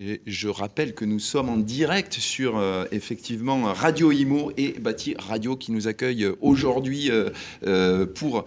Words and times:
Je 0.00 0.48
rappelle 0.48 0.94
que 0.94 1.04
nous 1.04 1.18
sommes 1.18 1.48
en 1.48 1.56
direct 1.56 2.12
sur 2.12 2.56
euh, 2.56 2.84
effectivement 2.92 3.64
Radio 3.72 4.12
Imo 4.12 4.52
et 4.56 4.78
Bâti 4.78 5.16
Radio 5.18 5.56
qui 5.56 5.72
nous 5.72 5.88
accueille 5.88 6.22
euh, 6.22 6.36
aujourd'hui 6.40 7.10
euh, 7.10 8.06
pour 8.06 8.44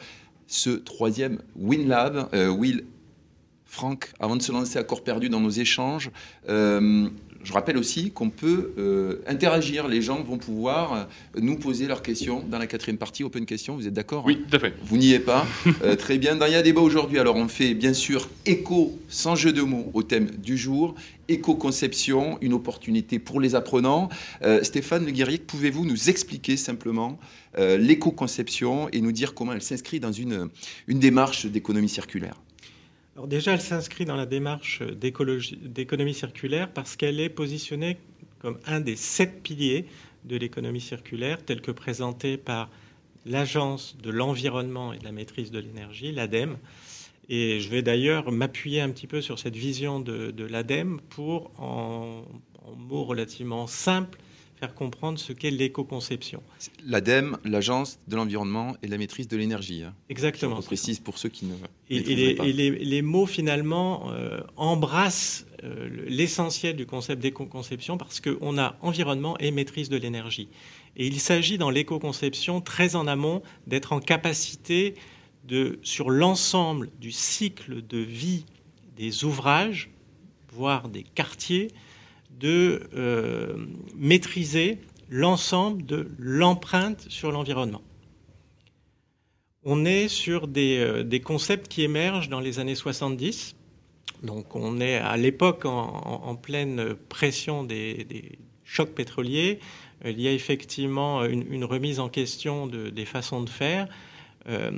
ce 0.47 0.69
troisième 0.69 1.39
WinLab. 1.57 2.29
Will, 2.57 2.85
Franck, 3.65 4.13
avant 4.21 4.37
de 4.37 4.41
se 4.41 4.53
lancer 4.53 4.79
à 4.79 4.85
corps 4.85 5.03
perdu 5.03 5.27
dans 5.27 5.41
nos 5.41 5.49
échanges, 5.49 6.09
je 7.43 7.53
rappelle 7.53 7.77
aussi 7.77 8.11
qu'on 8.11 8.29
peut 8.29 8.73
euh, 8.77 9.21
interagir. 9.27 9.87
Les 9.87 10.01
gens 10.01 10.21
vont 10.21 10.37
pouvoir 10.37 10.93
euh, 10.93 11.03
nous 11.39 11.57
poser 11.57 11.87
leurs 11.87 12.01
questions 12.01 12.43
dans 12.49 12.59
la 12.59 12.67
quatrième 12.67 12.97
partie 12.97 13.23
Open 13.23 13.45
Question. 13.45 13.75
Vous 13.75 13.87
êtes 13.87 13.93
d'accord 13.93 14.25
Oui, 14.25 14.43
tout 14.47 14.55
à 14.55 14.59
fait. 14.59 14.73
Vous 14.83 14.97
n'y 14.97 15.13
êtes 15.13 15.25
pas 15.25 15.45
euh, 15.83 15.95
Très 15.95 16.17
bien. 16.17 16.35
Dans 16.35 16.45
Il 16.45 16.53
y 16.53 16.55
a 16.55 16.61
débat 16.61 16.81
aujourd'hui, 16.81 17.19
alors 17.19 17.35
on 17.35 17.47
fait 17.47 17.73
bien 17.73 17.93
sûr 17.93 18.29
écho, 18.45 18.99
sans 19.07 19.35
jeu 19.35 19.53
de 19.53 19.61
mots, 19.61 19.89
au 19.93 20.03
thème 20.03 20.29
du 20.29 20.57
jour. 20.57 20.95
Éco-conception, 21.27 22.37
une 22.41 22.53
opportunité 22.53 23.17
pour 23.17 23.39
les 23.39 23.55
apprenants. 23.55 24.09
Stéphane 24.63 25.05
Le 25.05 25.11
Guerrier, 25.11 25.37
pouvez-vous 25.37 25.85
nous 25.85 26.09
expliquer 26.09 26.57
simplement 26.57 27.17
l'éco-conception 27.57 28.89
et 28.91 28.99
nous 28.99 29.13
dire 29.13 29.33
comment 29.33 29.53
elle 29.53 29.61
s'inscrit 29.61 30.01
dans 30.01 30.11
une, 30.11 30.49
une 30.87 30.99
démarche 30.99 31.45
d'économie 31.45 31.87
circulaire? 31.87 32.35
Alors 33.15 33.27
déjà, 33.27 33.53
elle 33.53 33.61
s'inscrit 33.61 34.05
dans 34.05 34.15
la 34.15 34.25
démarche 34.25 34.81
d'économie 34.81 36.13
circulaire 36.13 36.71
parce 36.71 36.95
qu'elle 36.95 37.19
est 37.19 37.29
positionnée 37.29 37.97
comme 38.39 38.57
un 38.65 38.79
des 38.79 38.95
sept 38.95 39.43
piliers 39.43 39.85
de 40.23 40.37
l'économie 40.37 40.81
circulaire, 40.81 41.43
tel 41.43 41.61
que 41.61 41.71
présenté 41.71 42.37
par 42.37 42.69
l'Agence 43.25 43.97
de 44.01 44.09
l'environnement 44.11 44.93
et 44.93 44.97
de 44.97 45.03
la 45.03 45.11
maîtrise 45.11 45.51
de 45.51 45.59
l'énergie, 45.59 46.11
l'ADEME. 46.11 46.57
Et 47.29 47.59
je 47.59 47.69
vais 47.69 47.81
d'ailleurs 47.81 48.31
m'appuyer 48.31 48.81
un 48.81 48.89
petit 48.89 49.07
peu 49.07 49.21
sur 49.21 49.39
cette 49.39 49.55
vision 49.55 49.99
de, 49.99 50.43
l'ADEME 50.43 51.01
pour, 51.09 51.51
en, 51.59 52.23
en 52.63 52.75
mots 52.75 53.03
relativement 53.03 53.67
simples, 53.67 54.17
faire 54.61 54.75
comprendre 54.75 55.17
ce 55.17 55.33
qu'est 55.33 55.49
l'éco-conception. 55.49 56.43
L'ADEME, 56.85 57.35
l'Agence 57.45 57.99
de 58.07 58.15
l'environnement 58.15 58.75
et 58.83 58.85
de 58.85 58.91
la 58.91 58.99
maîtrise 58.99 59.27
de 59.27 59.35
l'énergie. 59.35 59.81
Hein. 59.81 59.95
Exactement. 60.07 60.61
Je 60.61 60.67
précise 60.67 60.99
pour 60.99 61.17
ceux 61.17 61.29
qui 61.29 61.47
ne. 61.47 61.55
Et, 61.89 61.97
et, 61.97 62.15
les, 62.15 62.35
pas. 62.35 62.45
et 62.45 62.53
les, 62.53 63.01
mots 63.01 63.25
finalement 63.25 64.11
euh, 64.11 64.39
embrassent 64.57 65.47
euh, 65.63 65.89
l'essentiel 66.07 66.75
du 66.75 66.85
concept 66.85 67.23
d'éco-conception 67.23 67.97
parce 67.97 68.21
qu'on 68.21 68.59
a 68.59 68.77
environnement 68.81 69.35
et 69.39 69.49
maîtrise 69.49 69.89
de 69.89 69.97
l'énergie. 69.97 70.47
Et 70.95 71.07
il 71.07 71.19
s'agit 71.19 71.57
dans 71.57 71.71
l'éco-conception 71.71 72.61
très 72.61 72.95
en 72.95 73.07
amont 73.07 73.41
d'être 73.65 73.93
en 73.93 73.99
capacité 73.99 74.93
de, 75.47 75.79
sur 75.81 76.11
l'ensemble 76.11 76.91
du 76.99 77.11
cycle 77.11 77.81
de 77.87 77.97
vie 77.97 78.45
des 78.95 79.23
ouvrages, 79.23 79.89
voire 80.53 80.87
des 80.87 81.01
quartiers, 81.01 81.69
de 82.41 82.81
euh, 82.95 83.55
maîtriser 83.95 84.79
l'ensemble 85.09 85.85
de 85.85 86.09
l'empreinte 86.17 87.05
sur 87.07 87.31
l'environnement. 87.31 87.81
On 89.63 89.85
est 89.85 90.07
sur 90.07 90.47
des, 90.47 90.79
euh, 90.79 91.19
concepts 91.19 91.67
qui 91.67 91.83
émergent 91.83 92.29
dans 92.29 92.39
les 92.39 92.59
années 92.59 92.75
70. 92.75 93.55
Donc 94.23 94.55
on 94.55 94.81
est 94.81 94.97
à 94.97 95.17
l'époque 95.17 95.65
en, 95.65 96.35
pleine 96.35 96.95
pression 97.09 97.63
des, 97.63 98.37
chocs 98.63 98.93
pétroliers. 98.93 99.59
Il 100.05 100.19
y 100.19 100.27
a 100.27 100.31
effectivement 100.31 101.23
une, 101.25 101.65
remise 101.65 101.99
en 101.99 102.09
question 102.09 102.67
des 102.67 103.05
façons 103.05 103.41
de 103.41 103.49
faire. 103.49 103.87
Euh, 104.49 104.71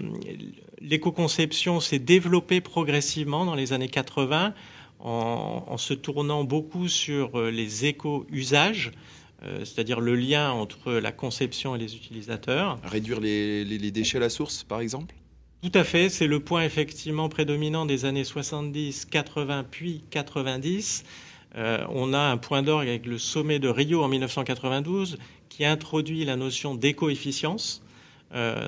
l'éco-conception 0.81 1.79
s'est 1.79 1.99
développée 1.99 2.61
progressivement 2.61 3.45
dans 3.45 3.55
les 3.55 3.73
années 3.73 3.87
80 3.89 4.53
en, 5.03 5.77
se 5.77 5.93
tournant 5.93 6.43
beaucoup 6.43 6.87
sur 6.87 7.37
euh, 7.37 7.51
les 7.51 7.85
éco-usages, 7.85 8.91
euh, 9.43 9.59
c'est-à-dire 9.59 9.99
le 9.99 10.15
lien 10.15 10.51
entre 10.51 10.93
la 10.93 11.11
conception 11.11 11.75
et 11.75 11.79
les 11.79 11.95
utilisateurs. 11.95 12.79
Réduire 12.83 13.19
les, 13.19 13.91
déchets 13.91 14.17
à 14.17 14.21
la 14.21 14.29
source, 14.29 14.63
par 14.63 14.79
exemple? 14.79 15.13
Tout 15.61 15.71
à 15.73 15.83
fait, 15.83 16.09
c'est 16.09 16.27
le 16.27 16.39
point 16.39 16.63
effectivement 16.63 17.27
prédominant 17.29 17.85
des 17.85 18.05
années 18.05 18.23
70, 18.23 19.05
80, 19.05 19.65
puis 19.69 20.03
90. 20.09 21.03
Euh, 21.55 21.85
on 21.89 22.13
a 22.13 22.19
un 22.19 22.37
point 22.37 22.63
d'orgue 22.63 22.87
avec 22.87 23.05
le 23.05 23.17
sommet 23.17 23.59
de 23.59 23.67
Rio 23.67 24.03
en 24.03 24.07
1992 24.07 25.17
qui 25.49 25.65
introduit 25.65 26.25
la 26.25 26.35
notion 26.35 26.75
d'éco-efficience, 26.75 27.83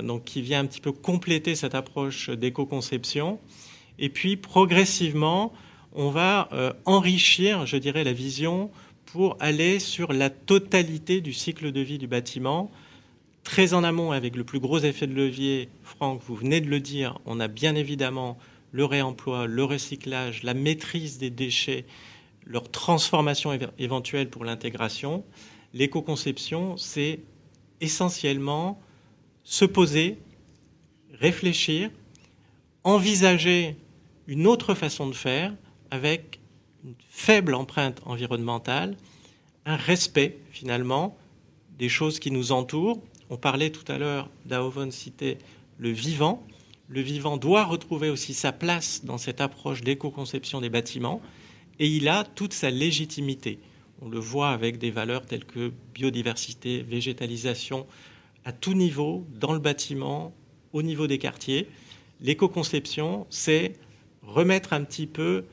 donc 0.03 0.25
qui 0.25 0.43
vient 0.43 0.59
un 0.59 0.67
petit 0.67 0.79
peu 0.79 0.91
compléter 0.91 1.55
cette 1.55 1.73
approche 1.73 2.29
d'éco-conception. 2.29 3.39
Et 3.97 4.09
puis 4.09 4.37
progressivement, 4.37 5.51
on 5.95 6.09
va 6.09 6.49
euh, 6.51 6.73
enrichir, 6.85 7.65
je 7.65 7.77
dirais, 7.77 8.03
la 8.03 8.13
vision 8.13 8.69
pour 9.05 9.37
aller 9.39 9.79
sur 9.79 10.11
la 10.11 10.29
totalité 10.29 11.21
du 11.21 11.33
cycle 11.33 11.71
de 11.71 11.79
vie 11.79 11.97
du 11.97 12.07
bâtiment, 12.07 12.69
très 13.43 13.73
en 13.73 13.83
amont 13.83 14.11
avec 14.11 14.35
le 14.35 14.43
plus 14.43 14.59
gros 14.59 14.79
effet 14.79 15.07
de 15.07 15.13
levier. 15.13 15.69
Franck, 15.83 16.21
vous 16.25 16.35
venez 16.35 16.59
de 16.59 16.67
le 16.67 16.81
dire, 16.81 17.17
on 17.25 17.39
a 17.39 17.47
bien 17.47 17.75
évidemment 17.75 18.37
le 18.71 18.83
réemploi, 18.83 19.47
le 19.47 19.63
recyclage, 19.63 20.43
la 20.43 20.53
maîtrise 20.53 21.17
des 21.17 21.29
déchets, 21.29 21.85
leur 22.45 22.69
transformation 22.69 23.57
éventuelle 23.79 24.29
pour 24.29 24.43
l'intégration. 24.43 25.23
L'éco-conception, 25.73 26.75
c'est 26.75 27.19
essentiellement 27.79 28.81
se 29.43 29.63
poser, 29.63 30.17
réfléchir, 31.13 31.89
envisager 32.83 33.77
une 34.27 34.45
autre 34.45 34.73
façon 34.73 35.07
de 35.07 35.13
faire 35.13 35.53
avec 35.91 36.39
une 36.83 36.95
faible 37.09 37.53
empreinte 37.53 38.01
environnementale, 38.05 38.97
un 39.65 39.75
respect 39.75 40.37
finalement 40.51 41.17
des 41.77 41.89
choses 41.89 42.19
qui 42.19 42.31
nous 42.31 42.51
entourent. 42.51 43.01
On 43.29 43.37
parlait 43.37 43.71
tout 43.71 43.89
à 43.91 43.97
l'heure, 43.97 44.29
Daoven 44.45 44.91
citait 44.91 45.37
le 45.77 45.89
vivant. 45.89 46.45
Le 46.87 47.01
vivant 47.01 47.37
doit 47.37 47.65
retrouver 47.65 48.09
aussi 48.09 48.33
sa 48.33 48.51
place 48.51 49.03
dans 49.03 49.17
cette 49.17 49.41
approche 49.41 49.81
d'éco-conception 49.81 50.61
des 50.61 50.69
bâtiments 50.69 51.21
et 51.79 51.87
il 51.87 52.07
a 52.07 52.23
toute 52.23 52.53
sa 52.53 52.69
légitimité. 52.69 53.59
On 54.01 54.09
le 54.09 54.19
voit 54.19 54.49
avec 54.49 54.77
des 54.77 54.91
valeurs 54.91 55.25
telles 55.25 55.45
que 55.45 55.71
biodiversité, 55.93 56.81
végétalisation, 56.83 57.87
à 58.43 58.51
tout 58.51 58.73
niveau, 58.73 59.25
dans 59.39 59.53
le 59.53 59.59
bâtiment, 59.59 60.33
au 60.73 60.83
niveau 60.83 61.07
des 61.07 61.17
quartiers. 61.17 61.67
L'éco-conception, 62.21 63.25
c'est 63.29 63.73
remettre 64.21 64.73
un 64.73 64.83
petit 64.83 65.07
peu 65.07 65.45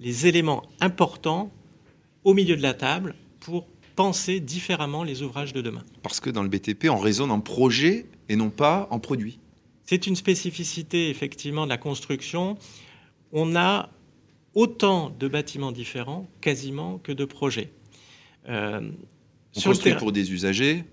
les 0.00 0.26
éléments 0.26 0.62
importants 0.80 1.52
au 2.24 2.34
milieu 2.34 2.56
de 2.56 2.62
la 2.62 2.74
table 2.74 3.14
pour 3.38 3.68
penser 3.94 4.40
différemment 4.40 5.04
les 5.04 5.22
ouvrages 5.22 5.52
de 5.52 5.60
demain. 5.60 5.84
Parce 6.02 6.20
que 6.20 6.30
dans 6.30 6.42
le 6.42 6.48
BTP, 6.48 6.86
on 6.90 6.98
raisonne 6.98 7.30
en 7.30 7.40
projet 7.40 8.06
et 8.28 8.36
non 8.36 8.50
pas 8.50 8.88
en 8.90 8.98
produit. 8.98 9.38
C'est 9.84 10.06
une 10.06 10.16
spécificité 10.16 11.10
effectivement 11.10 11.64
de 11.64 11.68
la 11.68 11.76
construction. 11.76 12.56
On 13.32 13.56
a 13.56 13.90
autant 14.54 15.10
de 15.18 15.28
bâtiments 15.28 15.72
différents 15.72 16.28
quasiment 16.40 16.98
que 16.98 17.12
de 17.12 17.24
projets. 17.24 17.70
Euh, 18.48 18.90
on 19.56 19.60
construit 19.60 19.94
pour 19.94 20.12
des 20.12 20.32
usagers, 20.32 20.84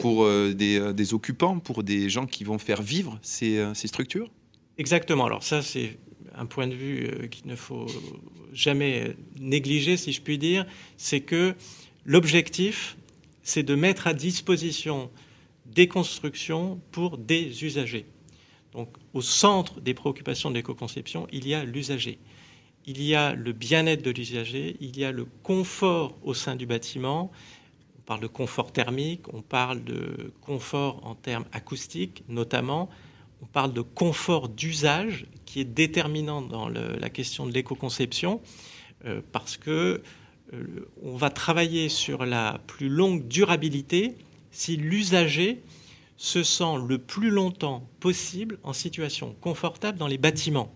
pour 0.00 0.24
euh, 0.24 0.54
euh, 0.60 0.92
des, 0.92 1.14
occupants, 1.14 1.58
pour 1.58 1.82
des 1.82 2.08
gens 2.08 2.26
qui 2.26 2.42
vont 2.42 2.58
faire 2.58 2.82
vivre 2.82 3.18
ces, 3.22 3.64
ces 3.74 3.86
structures? 3.86 4.30
Exactement. 4.78 5.26
Alors 5.26 5.42
ça, 5.42 5.62
c'est 5.62 5.98
un 6.38 6.46
point 6.46 6.66
de 6.66 6.74
vue 6.74 7.06
euh, 7.06 7.26
qu'il 7.26 7.46
ne 7.48 7.56
faut 7.56 7.86
jamais 8.52 9.16
négliger, 9.38 9.96
si 9.96 10.12
je 10.12 10.22
puis 10.22 10.38
dire, 10.38 10.64
c'est 10.96 11.20
que 11.20 11.54
l'objectif, 12.06 12.96
c'est 13.42 13.62
de 13.62 13.74
mettre 13.74 14.06
à 14.06 14.14
disposition 14.14 15.10
des 15.66 15.88
constructions 15.88 16.80
pour 16.92 17.18
des 17.18 17.64
usagers. 17.64 18.06
Donc, 18.72 18.88
au 19.12 19.20
centre 19.20 19.80
des 19.80 19.94
préoccupations 19.94 20.50
de 20.50 20.54
l'éco-conception, 20.54 21.26
il 21.32 21.46
y 21.46 21.54
a 21.54 21.64
l'usager. 21.64 22.18
Il 22.86 23.02
y 23.02 23.14
a 23.14 23.34
le 23.34 23.52
bien-être 23.52 24.02
de 24.02 24.10
l'usager, 24.10 24.76
il 24.80 24.96
y 24.98 25.04
a 25.04 25.12
le 25.12 25.26
confort 25.42 26.16
au 26.22 26.34
sein 26.34 26.56
du 26.56 26.66
bâtiment. 26.66 27.30
On 27.98 28.02
parle 28.02 28.20
de 28.20 28.26
confort 28.26 28.72
thermique, 28.72 29.22
on 29.34 29.42
parle 29.42 29.84
de 29.84 30.32
confort 30.40 31.04
en 31.04 31.14
termes 31.14 31.44
acoustiques, 31.52 32.22
notamment 32.28 32.88
on 33.42 33.46
parle 33.46 33.72
de 33.72 33.82
confort 33.82 34.48
d'usage 34.48 35.26
qui 35.44 35.60
est 35.60 35.64
déterminant 35.64 36.42
dans 36.42 36.68
la 36.68 37.10
question 37.10 37.46
de 37.46 37.52
l'éco-conception 37.52 38.40
euh, 39.04 39.20
parce 39.32 39.56
que 39.56 40.02
euh, 40.52 40.88
on 41.02 41.16
va 41.16 41.30
travailler 41.30 41.88
sur 41.88 42.26
la 42.26 42.60
plus 42.66 42.88
longue 42.88 43.28
durabilité 43.28 44.16
si 44.50 44.76
l'usager 44.76 45.62
se 46.16 46.42
sent 46.42 46.76
le 46.86 46.98
plus 46.98 47.30
longtemps 47.30 47.88
possible 48.00 48.58
en 48.64 48.72
situation 48.72 49.36
confortable 49.40 49.98
dans 49.98 50.08
les 50.08 50.18
bâtiments. 50.18 50.74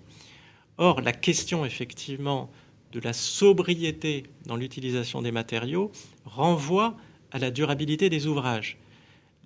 Or, 0.79 1.01
la 1.01 1.13
question 1.13 1.65
effectivement 1.65 2.51
de 2.93 3.01
la 3.01 3.13
sobriété 3.13 4.25
dans 4.47 4.57
l'utilisation 4.57 5.21
des 5.21 5.33
matériaux 5.33 5.91
renvoie 6.25 6.97
à 7.33 7.39
la 7.39 7.51
durabilité 7.51 8.09
des 8.09 8.27
ouvrages. 8.27 8.79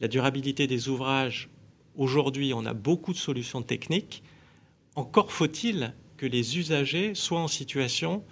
La 0.00 0.08
durabilité 0.08 0.66
des 0.66 0.88
ouvrages, 0.88 1.48
Aujourd'hui, 1.96 2.52
on 2.52 2.66
a 2.66 2.74
beaucoup 2.74 3.12
de 3.12 3.18
solutions 3.18 3.62
techniques. 3.62 4.22
Encore 4.96 5.32
faut-il 5.32 5.94
que 6.16 6.26
les 6.26 6.58
usagers 6.58 7.14
soient 7.14 7.40
en 7.40 7.48
situation 7.48 8.22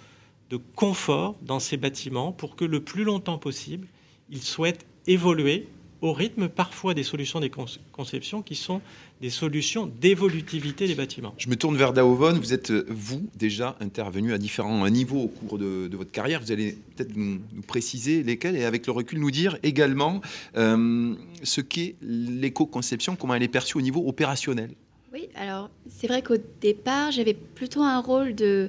de 0.51 0.57
confort 0.57 1.37
dans 1.43 1.61
ces 1.61 1.77
bâtiments 1.77 2.33
pour 2.33 2.57
que 2.57 2.65
le 2.65 2.85
plus 2.85 3.05
longtemps 3.05 3.39
possible, 3.39 3.89
ils 4.31 4.43
souhaitent 4.43 4.87
évoluer 5.07 5.69
au 6.05 6.13
rythme 6.13 6.49
parfois 6.49 6.93
des 6.93 7.03
solutions 7.03 7.41
des 7.41 7.51
conceptions 7.93 8.43
qui 8.43 8.57
sont 8.57 8.83
des 9.23 9.31
solutions 9.31 9.91
d'évolutivité 10.03 10.87
des 10.87 10.95
bâtiments. 10.95 11.35
Je 11.39 11.49
me 11.49 11.57
tourne 11.57 11.79
vers 11.79 11.95
Daovon. 11.95 12.35
Vous 12.35 12.53
êtes, 12.53 12.71
vous, 12.71 13.27
déjà 13.37 13.75
intervenu 13.81 14.35
à 14.35 14.39
différents 14.39 14.87
niveaux 14.91 15.23
au 15.23 15.29
cours 15.29 15.57
de, 15.57 15.89
votre 15.97 16.11
carrière. 16.11 16.43
Vous 16.43 16.53
allez 16.53 16.77
peut-être 16.95 17.17
nous, 17.17 17.41
préciser 17.67 18.23
lesquels 18.23 18.55
et 18.55 18.67
avec 18.67 18.87
le 18.87 18.93
recul 18.93 19.19
nous 19.19 19.31
dire 19.31 19.57
également 19.63 20.21
euh, 20.59 21.15
ce 21.43 21.63
qu'est 21.63 21.97
l'éco-conception, 22.03 23.17
comment 23.17 23.35
elle 23.35 23.43
est 23.43 23.49
perçue 23.49 23.79
au 23.79 23.83
niveau 23.83 24.07
opérationnel. 24.07 24.75
Oui, 25.15 25.29
alors 25.37 25.71
c'est 25.87 26.09
vrai 26.09 26.23
qu'au 26.23 26.39
départ, 26.61 27.13
j'avais 27.13 27.35
plutôt 27.35 27.83
un 27.83 28.01
rôle 28.01 28.35
de, 28.35 28.69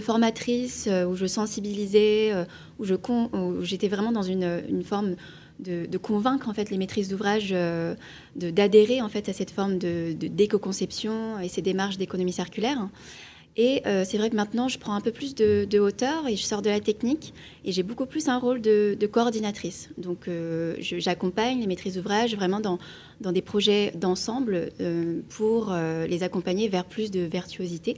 formatrice 0.00 0.88
euh, 0.90 1.04
où 1.04 1.14
je 1.14 1.26
sensibilisais, 1.26 2.32
euh, 2.32 2.44
où, 2.80 3.62
j'étais 3.62 3.86
vraiment 3.86 4.10
dans 4.10 4.24
une, 4.24 4.82
forme 4.82 5.14
de, 5.60 5.96
convaincre 5.98 6.48
en 6.48 6.52
fait 6.52 6.70
les 6.70 6.78
maîtrises 6.78 7.08
d'ouvrage 7.10 7.50
euh, 7.52 7.94
d'adhérer 8.34 9.02
en 9.02 9.08
fait 9.08 9.28
à 9.28 9.32
cette 9.32 9.52
forme 9.52 9.78
de 9.78 10.14
d'éco-conception 10.14 11.38
et 11.38 11.46
ces 11.46 11.62
démarches 11.62 11.96
d'économie 11.96 12.32
circulaire. 12.32 12.88
Et 13.56 13.82
euh, 13.86 14.04
c'est 14.04 14.18
vrai 14.18 14.30
que 14.30 14.36
maintenant, 14.36 14.68
je 14.68 14.78
prends 14.78 14.94
un 14.94 15.00
peu 15.00 15.12
plus 15.12 15.34
de, 15.34 15.78
hauteur 15.78 16.26
et 16.26 16.36
je 16.36 16.42
sors 16.42 16.60
de 16.60 16.70
la 16.70 16.80
technique 16.80 17.34
et 17.64 17.70
j'ai 17.70 17.82
beaucoup 17.82 18.06
plus 18.06 18.28
un 18.28 18.38
rôle 18.38 18.60
de, 18.60 19.08
coordinatrice. 19.10 19.90
Donc, 19.96 20.26
euh, 20.26 20.74
j'accompagne 20.80 21.60
les 21.60 21.66
maîtrises 21.66 21.94
d'ouvrage 21.94 22.34
vraiment 22.34 22.60
dans, 22.60 22.78
dans 23.20 23.30
des 23.30 23.42
projets 23.42 23.92
d'ensemble 23.94 24.70
euh, 24.80 25.20
pour 25.28 25.72
les 25.72 26.22
accompagner 26.22 26.68
vers 26.68 26.84
plus 26.84 27.10
de 27.10 27.20
virtuosité. 27.20 27.96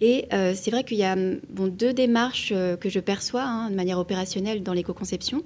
Et 0.00 0.26
c'est 0.30 0.72
vrai 0.72 0.82
qu'il 0.82 0.96
y 0.96 1.04
a 1.04 1.14
bon, 1.14 1.68
deux 1.68 1.92
démarches 1.92 2.52
que 2.80 2.88
je 2.88 2.98
perçois 2.98 3.44
hein, 3.44 3.70
de 3.70 3.76
manière 3.76 4.00
opérationnelle 4.00 4.64
dans 4.64 4.72
l'éco-conception. 4.72 5.44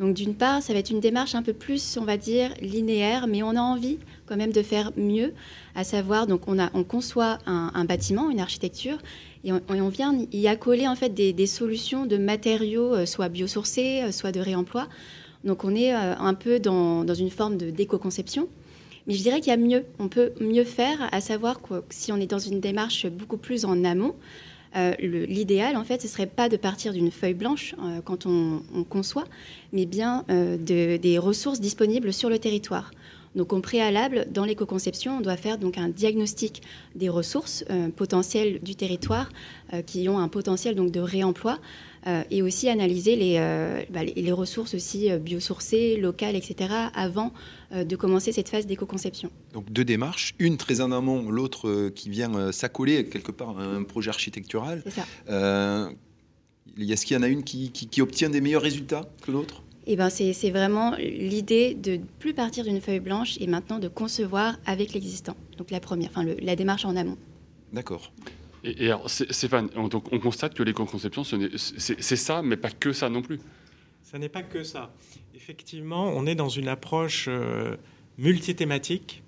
Donc 0.00 0.14
d'une 0.14 0.34
part, 0.34 0.62
ça 0.62 0.72
va 0.72 0.78
être 0.78 0.88
une 0.88 1.00
démarche 1.00 1.34
un 1.34 1.42
peu 1.42 1.52
plus, 1.52 1.98
on 2.00 2.04
va 2.04 2.16
dire, 2.16 2.54
linéaire, 2.62 3.26
mais 3.26 3.42
on 3.42 3.50
a 3.50 3.60
envie 3.60 3.98
quand 4.24 4.36
même 4.36 4.50
de 4.50 4.62
faire 4.62 4.92
mieux, 4.96 5.34
à 5.74 5.84
savoir, 5.84 6.26
donc 6.26 6.48
on, 6.48 6.58
a, 6.58 6.70
on 6.72 6.84
conçoit 6.84 7.38
un, 7.44 7.84
bâtiment, 7.84 8.30
une 8.30 8.40
architecture, 8.40 8.96
et 9.44 9.52
on, 9.52 9.88
vient 9.90 10.16
y 10.32 10.48
accoler 10.48 10.88
en 10.88 10.96
fait 10.96 11.10
des, 11.10 11.46
solutions 11.46 12.06
de 12.06 12.16
matériaux, 12.16 12.94
euh, 12.94 13.06
soit 13.06 13.28
biosourcés, 13.28 14.02
euh, 14.04 14.12
soit 14.12 14.32
de 14.32 14.40
réemploi. 14.40 14.88
Donc 15.44 15.64
on 15.64 15.74
est 15.74 15.94
euh, 15.94 16.14
un 16.16 16.34
peu 16.34 16.60
dans, 16.60 17.04
dans 17.04 17.14
une 17.14 17.30
forme 17.30 17.58
d'éco-conception. 17.58 18.48
Mais 19.06 19.14
je 19.14 19.22
dirais 19.22 19.40
qu'il 19.40 19.50
y 19.50 19.54
a 19.54 19.58
mieux, 19.58 19.84
on 19.98 20.08
peut 20.08 20.32
mieux 20.40 20.64
faire, 20.64 21.08
à 21.12 21.20
savoir 21.20 21.60
que 21.60 21.82
si 21.90 22.10
on 22.10 22.16
est 22.16 22.26
dans 22.26 22.38
une 22.38 22.60
démarche 22.60 23.06
beaucoup 23.06 23.38
plus 23.38 23.66
en 23.66 23.84
amont, 23.84 24.14
euh, 24.76 24.94
l'idéal, 25.00 25.76
en 25.76 25.84
fait, 25.84 26.00
ce 26.00 26.08
serait 26.08 26.26
pas 26.26 26.48
de 26.48 26.56
partir 26.56 26.92
d'une 26.92 27.10
feuille 27.10 27.34
blanche 27.34 27.74
euh, 27.80 28.00
quand 28.04 28.26
on, 28.26 28.62
conçoit, 28.88 29.24
mais 29.72 29.86
bien 29.86 30.24
euh, 30.30 30.56
des 30.56 31.18
ressources 31.18 31.60
disponibles 31.60 32.12
sur 32.12 32.30
le 32.30 32.38
territoire. 32.38 32.90
Donc, 33.36 33.52
en 33.52 33.60
préalable, 33.60 34.26
dans 34.32 34.44
l'éco-conception, 34.44 35.18
on 35.18 35.20
doit 35.20 35.36
faire 35.36 35.58
donc 35.58 35.78
un 35.78 35.88
diagnostic 35.88 36.62
des 36.96 37.08
ressources 37.08 37.64
potentielles 37.94 38.58
du 38.60 38.74
territoire 38.74 39.28
qui 39.86 40.08
ont 40.08 40.18
un 40.18 40.26
potentiel 40.26 40.74
donc 40.74 40.90
de 40.90 40.98
réemploi 40.98 41.60
et 42.30 42.42
aussi 42.42 42.68
analyser 42.68 43.16
les, 43.16 43.36
euh, 43.38 43.82
bah, 43.90 44.04
les, 44.04 44.32
ressources 44.32 44.74
aussi 44.74 45.10
euh, 45.10 45.18
biosourcées, 45.18 45.96
locales, 45.96 46.36
etc., 46.36 46.72
avant 46.94 47.32
de 47.72 47.94
commencer 47.94 48.32
cette 48.32 48.48
phase 48.48 48.66
d'éco-conception. 48.66 49.30
Donc 49.52 49.70
deux 49.70 49.84
démarches, 49.84 50.34
une 50.40 50.56
très 50.56 50.80
en 50.80 50.90
amont, 50.90 51.30
l'autre 51.30 51.90
qui 51.90 52.10
vient 52.10 52.50
s'accoler 52.50 53.04
quelque 53.04 53.30
part 53.30 53.60
à 53.60 53.62
un 53.62 53.84
projet 53.84 54.10
architectural. 54.10 54.82
C'est 54.84 54.90
ça. 54.90 55.92
Est-ce 56.78 57.06
qu'il 57.06 57.16
y 57.16 57.20
en 57.20 57.22
a 57.22 57.28
une 57.28 57.44
qui, 57.44 57.70
qui, 57.70 58.02
obtient 58.02 58.28
des 58.28 58.40
meilleurs 58.40 58.62
résultats 58.62 59.08
que 59.22 59.30
l'autre? 59.30 59.62
Eh 59.86 59.94
ben 59.96 60.10
c'est 60.10 60.50
vraiment 60.50 60.96
l'idée 60.96 61.74
de 61.74 61.92
ne 61.92 62.04
plus 62.18 62.34
partir 62.34 62.64
d'une 62.64 62.80
feuille 62.80 63.00
blanche 63.00 63.36
et 63.40 63.46
maintenant 63.46 63.78
de 63.78 63.88
concevoir 63.88 64.56
avec 64.66 64.92
l'existant. 64.92 65.36
Donc 65.56 65.70
la 65.70 65.78
première, 65.78 66.10
enfin 66.10 66.24
la 66.24 66.56
démarche 66.56 66.84
en 66.84 66.96
amont. 66.96 67.16
D'accord. 67.72 68.12
Et, 68.64 68.86
alors, 68.86 69.08
Stéphane, 69.08 69.70
on, 69.76 69.88
on 69.88 70.18
constate 70.18 70.54
que 70.54 70.62
l'éco-conception, 70.62 71.22
c'est 71.24 72.16
ça, 72.16 72.42
mais 72.42 72.56
pas 72.56 72.70
que 72.70 72.92
ça 72.92 73.08
non 73.08 73.22
plus. 73.22 73.40
Ça 74.02 74.18
n'est 74.18 74.28
pas 74.28 74.42
que 74.42 74.62
ça. 74.64 74.92
Effectivement, 75.34 76.12
on 76.14 76.26
est 76.26 76.34
dans 76.34 76.48
une 76.48 76.68
approche 76.68 77.26
euh, 77.28 77.76
multithématique 78.18 79.22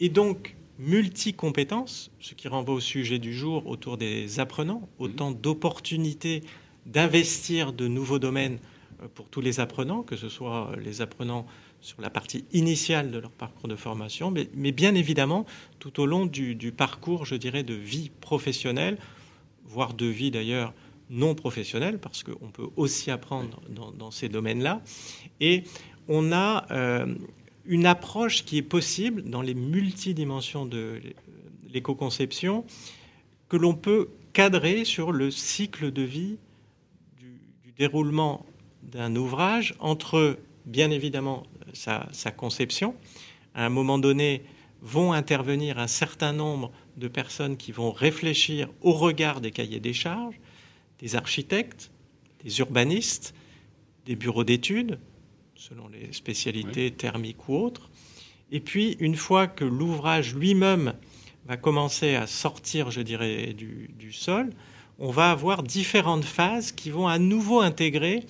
et 0.00 0.08
donc 0.08 0.56
multi-compétences, 0.78 2.10
ce 2.18 2.34
qui 2.34 2.48
renvoie 2.48 2.74
au 2.74 2.80
sujet 2.80 3.18
du 3.18 3.32
jour 3.32 3.66
autour 3.66 3.96
des 3.96 4.40
apprenants, 4.40 4.88
autant 4.98 5.30
mmh. 5.30 5.40
d'opportunités 5.40 6.42
d'investir 6.86 7.72
de 7.72 7.86
nouveaux 7.86 8.18
domaines 8.18 8.58
euh, 9.02 9.08
pour 9.14 9.28
tous 9.28 9.40
les 9.40 9.60
apprenants, 9.60 10.02
que 10.02 10.16
ce 10.16 10.28
soit 10.28 10.72
les 10.82 11.00
apprenants 11.00 11.46
sur 11.82 12.00
la 12.00 12.10
partie 12.10 12.44
initiale 12.52 13.10
de 13.10 13.18
leur 13.18 13.32
parcours 13.32 13.68
de 13.68 13.76
formation, 13.76 14.30
mais, 14.30 14.72
bien 14.72 14.94
évidemment 14.94 15.44
tout 15.80 16.00
au 16.00 16.06
long 16.06 16.26
du, 16.26 16.72
parcours, 16.72 17.26
je 17.26 17.34
dirais, 17.34 17.64
de 17.64 17.74
vie 17.74 18.10
professionnelle, 18.20 18.98
voire 19.64 19.92
de 19.92 20.06
vie 20.06 20.30
d'ailleurs 20.30 20.72
non 21.10 21.34
professionnelle, 21.34 21.98
parce 21.98 22.22
qu'on 22.22 22.50
peut 22.50 22.68
aussi 22.76 23.10
apprendre 23.10 23.60
dans, 23.68 24.10
ces 24.10 24.28
domaines-là. 24.28 24.80
Et 25.40 25.64
on 26.08 26.32
a 26.32 26.66
euh, 26.70 27.14
une 27.66 27.84
approche 27.84 28.44
qui 28.44 28.58
est 28.58 28.62
possible 28.62 29.24
dans 29.24 29.42
les 29.42 29.54
multidimensions 29.54 30.64
de 30.64 31.00
l'éco-conception, 31.68 32.64
que 33.48 33.56
l'on 33.56 33.74
peut 33.74 34.08
cadrer 34.32 34.84
sur 34.84 35.10
le 35.10 35.30
cycle 35.30 35.90
de 35.90 36.02
vie 36.02 36.38
du, 37.18 37.40
du 37.64 37.72
déroulement 37.72 38.46
d'un 38.82 39.16
ouvrage 39.16 39.74
entre, 39.80 40.38
bien 40.64 40.90
évidemment, 40.90 41.42
sa, 41.72 42.30
conception. 42.30 42.94
À 43.54 43.66
un 43.66 43.68
moment 43.68 43.98
donné, 43.98 44.42
vont 44.80 45.12
intervenir 45.12 45.78
un 45.78 45.86
certain 45.86 46.32
nombre 46.32 46.72
de 46.96 47.08
personnes 47.08 47.56
qui 47.56 47.72
vont 47.72 47.92
réfléchir 47.92 48.68
au 48.80 48.92
regard 48.92 49.40
des 49.40 49.50
cahiers 49.50 49.80
des 49.80 49.92
charges, 49.92 50.40
des 50.98 51.16
architectes, 51.16 51.90
des 52.42 52.58
urbanistes, 52.58 53.34
des 54.06 54.16
bureaux 54.16 54.44
d'études, 54.44 54.98
selon 55.54 55.88
les 55.88 56.12
spécialités 56.12 56.90
thermiques 56.90 57.48
ou 57.48 57.56
autres. 57.56 57.90
Et 58.50 58.60
puis, 58.60 58.96
une 58.98 59.14
fois 59.14 59.46
que 59.46 59.64
l'ouvrage 59.64 60.34
lui-même 60.34 60.94
va 61.46 61.56
commencer 61.56 62.14
à 62.14 62.26
sortir, 62.26 62.90
je 62.90 63.00
dirais, 63.00 63.52
du, 63.52 63.90
du, 63.98 64.12
sol, 64.12 64.50
on 64.98 65.10
va 65.10 65.30
avoir 65.30 65.62
différentes 65.62 66.24
phases 66.24 66.72
qui 66.72 66.90
vont 66.90 67.08
à 67.08 67.18
nouveau 67.18 67.60
intégrer 67.60 68.26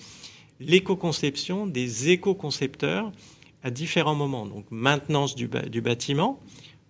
l'éco-conception 0.59 1.67
des 1.67 2.09
éco-concepteurs 2.09 3.11
à 3.63 3.71
différents 3.71 4.15
moments. 4.15 4.45
Donc 4.45 4.65
maintenance 4.69 5.35
du, 5.35 5.47
bâtiment, 5.47 6.39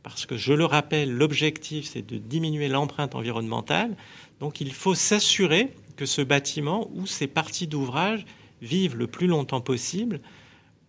parce 0.02 0.26
que 0.26 0.36
je 0.38 0.54
le 0.54 0.66
rappelle, 0.66 1.12
l'objectif 1.12 1.86
c'est 1.86 2.06
de 2.06 2.18
diminuer 2.18 2.68
l'empreinte 2.68 3.16
environnementale. 3.16 3.96
Donc 4.40 4.60
il 4.60 4.74
faut 4.74 4.96
s'assurer 4.96 5.72
que 5.96 6.06
ce 6.06 6.22
bâtiment 6.22 6.90
ou 6.96 7.06
ces 7.06 7.28
parties 7.28 7.68
d'ouvrage 7.68 8.26
vivent 8.62 8.98
le 8.98 9.08
plus 9.08 9.28
longtemps 9.28 9.62
possible, 9.62 10.20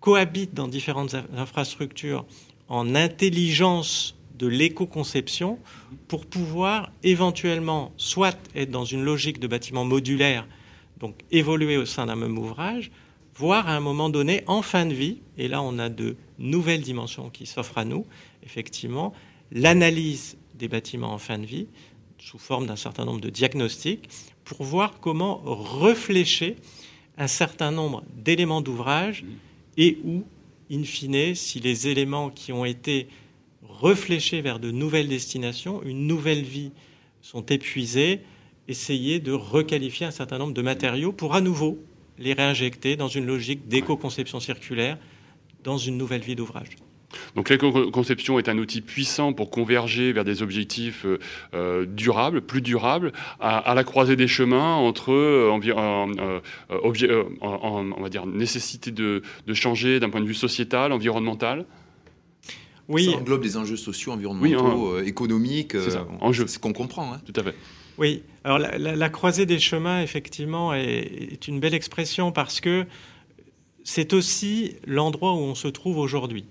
cohabitent 0.00 0.54
dans 0.54 0.68
différentes 0.68 1.14
infrastructures 1.36 2.24
en 2.68 2.94
intelligence 2.94 4.16
de 4.38 4.46
l'éco-conception 4.46 5.58
pour 6.08 6.26
pouvoir 6.26 6.90
éventuellement 7.02 7.92
soit 7.96 8.36
être 8.54 8.70
dans 8.70 8.84
une 8.84 9.04
logique 9.04 9.38
de 9.38 9.46
bâtiment 9.46 9.84
modulaire, 9.84 10.46
donc 10.98 11.14
évoluer 11.30 11.76
au 11.76 11.86
sein 11.86 12.06
d'un 12.06 12.16
même 12.16 12.38
ouvrage, 12.38 12.90
voire 13.36 13.68
à 13.68 13.76
un 13.76 13.80
moment 13.80 14.08
donné, 14.08 14.42
en 14.46 14.62
fin 14.62 14.86
de 14.86 14.94
vie, 14.94 15.18
et 15.38 15.48
là 15.48 15.62
on 15.62 15.78
a 15.78 15.88
de 15.88 16.16
nouvelles 16.38 16.82
dimensions 16.82 17.30
qui 17.30 17.46
s'offrent 17.46 17.78
à 17.78 17.84
nous, 17.84 18.06
effectivement, 18.42 19.12
l'analyse 19.50 20.36
des 20.54 20.68
bâtiments 20.68 21.12
en 21.12 21.18
fin 21.18 21.38
de 21.38 21.46
vie, 21.46 21.66
sous 22.18 22.38
forme 22.38 22.66
d'un 22.66 22.76
certain 22.76 23.04
nombre 23.04 23.20
de 23.20 23.30
diagnostics, 23.30 24.08
pour 24.44 24.62
voir 24.62 25.00
comment 25.00 25.42
réfléchir 25.80 26.54
un 27.18 27.26
certain 27.26 27.70
nombre 27.70 28.02
d'éléments 28.16 28.60
d'ouvrage 28.60 29.24
et 29.76 29.98
où, 30.04 30.24
in 30.70 30.84
fine, 30.84 31.34
si 31.34 31.60
les 31.60 31.88
éléments 31.88 32.30
qui 32.30 32.52
ont 32.52 32.64
été 32.64 33.08
réfléchis 33.68 34.40
vers 34.40 34.58
de 34.58 34.70
nouvelles 34.70 35.08
destinations, 35.08 35.82
une 35.82 36.06
nouvelle 36.06 36.42
vie, 36.42 36.72
sont 37.20 37.44
épuisés, 37.46 38.20
essayer 38.68 39.18
de 39.18 39.32
requalifier 39.32 40.06
un 40.06 40.10
certain 40.10 40.38
nombre 40.38 40.54
de 40.54 40.62
matériaux 40.62 41.12
pour 41.12 41.34
à 41.34 41.40
nouveau 41.40 41.78
les 42.18 42.33
réinjecter 42.33 42.97
dans 42.97 43.09
une 43.09 43.26
logique 43.26 43.68
d'éco-conception 43.68 44.40
circulaire 44.40 44.99
dans 45.62 45.78
une 45.78 45.97
nouvelle 45.97 46.23
vie 46.23 46.37
d'ouvrage. 46.37 46.76
Donc 47.35 47.49
l'éco-conception 47.49 48.38
est 48.38 48.49
un 48.49 48.59
outil 48.59 48.80
puissant 48.80 49.33
pour 49.33 49.50
converger 49.50 50.12
vers 50.12 50.25
des 50.25 50.42
objectifs 50.42 51.04
euh, 51.04 51.18
euh, 51.54 51.87
durables, 51.87 52.40
plus 52.40 52.61
durables, 52.61 53.12
à, 53.40 53.75
la 53.75 53.85
croisée 53.85 54.16
des 54.16 54.28
chemins 54.28 54.75
entre 54.75 55.12
euh, 55.12 55.50
on 55.50 55.59
va 58.02 58.09
dire 58.09 58.26
nécessité 58.26 58.90
de, 58.90 59.23
changer 59.52 60.00
d'un 60.00 60.11
point 60.11 60.21
de 60.21 60.26
vue 60.26 60.35
sociétal, 60.35 60.92
environnemental. 60.92 61.66
Oui. 62.88 63.11
Ça 63.11 63.16
englobe 63.16 63.42
des 63.42 63.56
enjeux 63.56 63.76
sociaux, 63.76 64.12
environnementaux, 64.12 64.99
économiques. 65.00 65.73
C'est 65.73 65.90
ce 66.47 66.59
qu'on 66.59 66.73
comprend. 66.73 67.14
Hein. 67.14 67.21
Tout 67.25 67.33
à 67.40 67.42
fait. 67.42 67.54
Oui, 67.98 68.22
alors 68.42 68.58
la, 68.58 69.08
croisée 69.08 69.46
des 69.46 69.60
chemins, 69.60 70.02
effectivement, 70.02 70.74
est, 70.74 71.46
une 71.46 71.60
belle 71.60 71.74
expression 71.74 72.32
parce 72.32 72.60
que 72.60 72.86
c'est 73.84 74.12
aussi 74.12 74.76
l'endroit 74.86 75.34
où 75.34 75.38
on 75.38 75.54
se 75.54 75.68
trouve 75.68 75.98
aujourd'hui. 75.98 76.44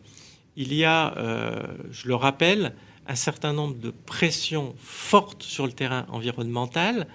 Il 0.56 0.74
y 0.74 0.86
a, 0.86 1.18
euh, 1.18 1.62
je 1.92 2.08
le 2.08 2.16
rappelle, 2.16 2.74
un 3.08 3.16
certain 3.16 3.52
nombre 3.52 3.76
de 3.76 3.90
pressions 3.90 4.74
fortes 4.78 5.44
sur 5.44 5.66
le 5.66 5.74
terrain 5.74 6.06
environnemental. 6.10 7.08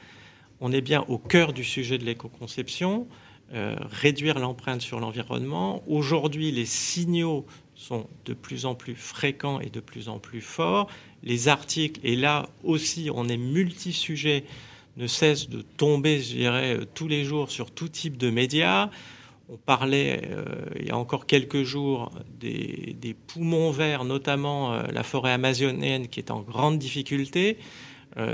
On 0.61 0.73
est 0.73 0.81
bien 0.81 1.05
au 1.09 1.19
cœur 1.19 1.53
du 1.53 1.65
sujet 1.65 1.97
de 1.97 2.05
l'éco-conception, 2.05 3.07
euh, 3.55 3.77
réduire 3.91 4.39
l'empreinte 4.39 4.83
sur 4.83 5.01
l'environnement. 5.01 5.83
Aujourd'hui, 5.87 6.51
les 6.53 6.67
signaux 6.67 7.47
sont 7.75 8.09
de 8.27 8.35
plus 8.35 8.67
en 8.67 8.75
plus 8.75 8.97
fréquents 8.97 9.61
et 9.61 9.71
de 9.71 9.81
plus 9.81 10.09
en 10.09 10.19
plus 10.19 10.41
forts. 10.41 10.91
Les 11.23 11.49
articles, 11.49 12.01
et 12.05 12.17
là 12.17 12.49
aussi 12.63 13.11
on 13.13 13.29
est 13.29 13.37
multi-sujets, 13.37 14.45
ne 14.99 15.07
cessent 15.07 15.49
de 15.49 15.63
tomber, 15.63 16.21
je 16.21 16.35
dirais, 16.35 16.77
euh, 16.77 16.85
tous 16.95 17.09
les 17.09 17.25
jours 17.25 17.51
sur 17.51 17.71
tout 17.71 17.89
type 17.89 18.17
de 18.17 18.31
médias. 18.31 18.91
On 19.49 19.57
parlait 19.57 20.23
euh, 20.31 20.45
il 20.79 20.89
y 20.89 20.91
a 20.91 20.97
encore 20.97 21.25
quelques 21.27 21.63
jours 21.63 22.11
des, 22.39 23.17
poumons 23.29 23.71
verts, 23.71 24.05
notamment 24.05 24.75
euh, 24.75 24.83
la 24.93 25.03
forêt 25.03 25.33
amazonienne 25.33 26.09
qui 26.09 26.21
est 26.21 26.31
en 26.31 26.41
grande 26.41 26.79
difficulté, 26.79 27.59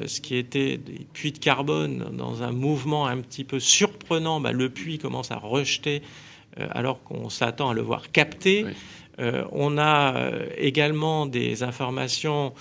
ce 0.07 0.23
qui 0.23 0.37
était 0.37 0.79
des 0.79 1.07
puits 1.13 1.33
de 1.33 1.39
carbone 1.39 2.17
dans 2.17 2.43
un 2.43 2.53
mouvement 2.53 3.07
un 3.07 3.19
petit 3.19 3.45
peu 3.45 3.61
surprenant. 3.61 4.41
Bah, 4.41 4.51
le 4.51 4.71
puits 4.71 4.97
commence 4.97 5.31
à 5.31 5.37
rejeter 5.37 6.01
alors 6.57 7.03
qu'on 7.03 7.29
s'attend 7.29 7.69
à 7.69 7.75
le 7.75 7.83
voir 7.83 8.11
capter. 8.11 8.65
Euh, 9.21 9.45
on 9.53 9.79
a 9.79 10.31
également 10.57 11.27
des 11.27 11.63
informations 11.63 12.53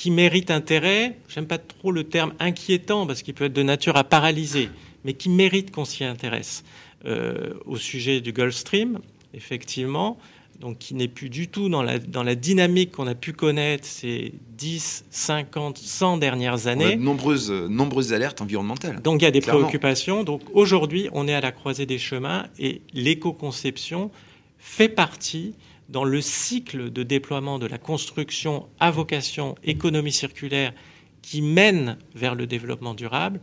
qui 0.00 0.10
méritent 0.10 0.50
intérêt. 0.50 1.18
J'aime 1.28 1.46
pas 1.46 1.58
trop 1.58 1.92
le 1.92 2.04
terme 2.04 2.32
inquiétant 2.38 3.06
parce 3.06 3.22
qu'il 3.22 3.34
peut 3.34 3.44
être 3.44 3.52
de 3.52 3.62
nature 3.62 3.98
à 3.98 4.02
paralyser, 4.02 4.70
mais 5.04 5.12
qui 5.12 5.28
méritent 5.28 5.72
qu'on 5.72 5.84
s'y 5.84 6.04
intéresse. 6.04 6.64
Euh, 7.04 7.52
au 7.66 7.76
sujet 7.76 8.22
du 8.22 8.32
Gulf 8.32 8.54
Stream, 8.54 9.00
effectivement, 9.34 10.16
donc 10.58 10.78
qui 10.78 10.94
n'est 10.94 11.06
plus 11.06 11.28
du 11.28 11.48
tout 11.48 11.68
dans 11.68 11.82
la, 11.82 11.98
dans 11.98 12.22
la 12.22 12.34
dynamique 12.34 12.92
qu'on 12.92 13.06
a 13.08 13.14
pu 13.14 13.34
connaître 13.34 13.86
ces 13.86 14.32
10, 14.56 15.04
50, 15.10 15.76
100 15.76 16.16
dernières 16.16 16.66
années. 16.66 16.96
de 16.96 17.02
nombreuses, 17.02 17.50
nombreuses 17.50 18.14
alertes 18.14 18.40
environnementales. 18.40 19.02
Donc 19.02 19.20
il 19.20 19.26
y 19.26 19.28
a 19.28 19.30
des 19.30 19.42
préoccupations. 19.42 20.24
Donc 20.24 20.40
aujourd'hui, 20.54 21.10
on 21.12 21.28
est 21.28 21.34
à 21.34 21.42
la 21.42 21.52
croisée 21.52 21.84
des 21.84 21.98
chemins 21.98 22.46
et 22.58 22.80
l'éco-conception 22.94 24.10
fait 24.58 24.88
partie 24.88 25.52
dans 25.90 26.04
le 26.04 26.20
cycle 26.20 26.90
de 26.90 27.02
déploiement 27.02 27.58
de 27.58 27.66
la 27.66 27.78
construction 27.78 28.68
à 28.78 28.90
vocation 28.90 29.56
économie 29.64 30.12
circulaire 30.12 30.72
qui 31.20 31.42
mène 31.42 31.98
vers 32.14 32.34
le 32.34 32.46
développement 32.46 32.94
durable, 32.94 33.40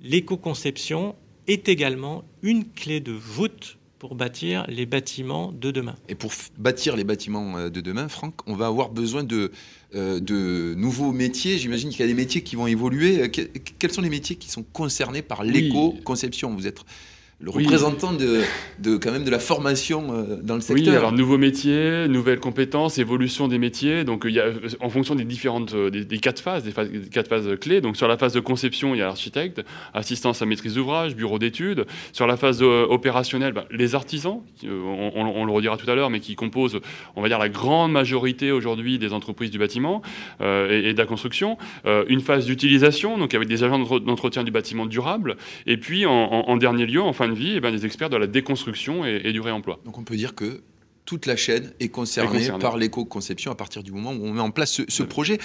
l'éco-conception 0.00 1.16
est 1.48 1.68
également 1.68 2.24
une 2.42 2.64
clé 2.64 3.00
de 3.00 3.12
voûte 3.12 3.78
pour 3.98 4.14
bâtir 4.14 4.64
les 4.68 4.86
bâtiments 4.86 5.50
de 5.50 5.72
demain. 5.72 5.96
Et 6.08 6.14
pour 6.14 6.30
bâtir 6.56 6.94
les 6.94 7.02
bâtiments 7.02 7.58
euh, 7.58 7.68
de 7.68 7.80
demain, 7.80 8.08
Franck, 8.08 8.34
on 8.46 8.54
va 8.54 8.66
avoir 8.66 8.90
besoin 8.90 9.24
de, 9.24 9.50
euh, 9.96 10.20
de 10.20 10.74
nouveaux 10.76 11.10
métiers. 11.10 11.58
J'imagine 11.58 11.90
qu'il 11.90 12.00
y 12.00 12.04
a 12.04 12.06
des 12.06 12.14
métiers 12.14 12.42
qui 12.42 12.54
vont 12.54 12.68
évoluer. 12.68 13.22
Euh, 13.22 13.28
quels 13.28 13.90
sont 13.90 14.02
les 14.02 14.08
métiers 14.08 14.36
qui 14.36 14.50
sont 14.50 14.62
concernés 14.62 15.22
par 15.22 15.42
l'éco-conception? 15.42 16.54
Vous 16.54 16.68
êtes 16.68 16.78
le 17.40 17.50
représentant 17.50 18.12
de, 18.12 18.40
de, 18.80 18.96
quand 18.96 19.12
même 19.12 19.22
de 19.22 19.30
la 19.30 19.38
formation 19.38 20.08
euh, 20.10 20.40
dans 20.42 20.56
le 20.56 20.60
secteur. 20.60 20.88
Oui, 20.88 20.96
alors 20.96 21.12
nouveaux 21.12 21.38
métiers, 21.38 22.08
nouvelles 22.08 22.40
compétences, 22.40 22.98
évolution 22.98 23.46
des 23.46 23.58
métiers. 23.58 24.02
Donc 24.02 24.24
il 24.26 24.32
y 24.32 24.40
a, 24.40 24.46
en 24.80 24.88
fonction 24.88 25.14
des 25.14 25.22
différentes 25.22 25.72
euh, 25.72 25.88
des, 25.88 26.18
quatre 26.18 26.40
phases, 26.40 26.64
des, 26.64 26.72
phases, 26.72 26.90
quatre 27.12 27.28
phases 27.28 27.48
clés. 27.60 27.80
Donc 27.80 27.96
sur 27.96 28.08
la 28.08 28.16
phase 28.16 28.32
de 28.32 28.40
conception, 28.40 28.92
il 28.96 28.98
y 28.98 29.02
a 29.02 29.06
l'architecte, 29.06 29.62
assistance 29.94 30.42
à 30.42 30.46
maîtrise 30.46 30.74
d'ouvrage, 30.74 31.14
bureau 31.14 31.38
d'études. 31.38 31.86
Sur 32.12 32.26
la 32.26 32.36
phase 32.36 32.58
euh, 32.60 32.86
opérationnelle, 32.88 33.52
ben, 33.52 33.66
les 33.70 33.94
artisans, 33.94 34.40
on, 34.64 35.12
on, 35.14 35.44
le 35.44 35.52
redira 35.52 35.76
tout 35.76 35.88
à 35.88 35.94
l'heure, 35.94 36.10
mais 36.10 36.18
qui 36.18 36.34
composent, 36.34 36.80
on 37.14 37.22
va 37.22 37.28
dire, 37.28 37.38
la 37.38 37.48
grande 37.48 37.92
majorité 37.92 38.50
aujourd'hui 38.50 38.98
des 38.98 39.12
entreprises 39.12 39.52
du 39.52 39.58
bâtiment 39.58 40.02
et, 40.40 40.92
de 40.92 40.98
la 40.98 41.06
construction. 41.06 41.56
une 41.84 42.20
phase 42.20 42.46
d'utilisation, 42.46 43.16
donc 43.18 43.34
avec 43.34 43.48
des 43.48 43.64
agents 43.64 43.78
d'entretien 43.78 44.44
du 44.44 44.50
bâtiment 44.50 44.86
durable. 44.86 45.36
Et 45.66 45.76
puis 45.76 46.04
en, 46.06 46.12
en 46.12 46.56
dernier 46.56 46.86
lieu, 46.86 47.00
enfin 47.00 47.27
de 47.28 47.34
vie, 47.34 47.52
et 47.52 47.56
eh 47.56 47.60
bien, 47.60 47.70
des 47.70 47.86
experts 47.86 48.10
de 48.10 48.16
la 48.16 48.26
déconstruction 48.26 49.04
et, 49.04 49.32
du 49.32 49.40
réemploi. 49.40 49.80
Donc 49.84 49.98
on 49.98 50.04
peut 50.04 50.16
dire 50.16 50.34
que 50.34 50.62
toute 51.04 51.26
la 51.26 51.36
chaîne 51.36 51.72
est 51.80 51.88
concernée, 51.88 52.50
par 52.60 52.76
l'éco-conception 52.76 53.50
à 53.50 53.54
partir 53.54 53.82
du 53.82 53.92
moment 53.92 54.12
où 54.12 54.26
on 54.26 54.32
met 54.32 54.40
en 54.40 54.50
place 54.50 54.82
ce, 54.86 55.02
projet. 55.02 55.38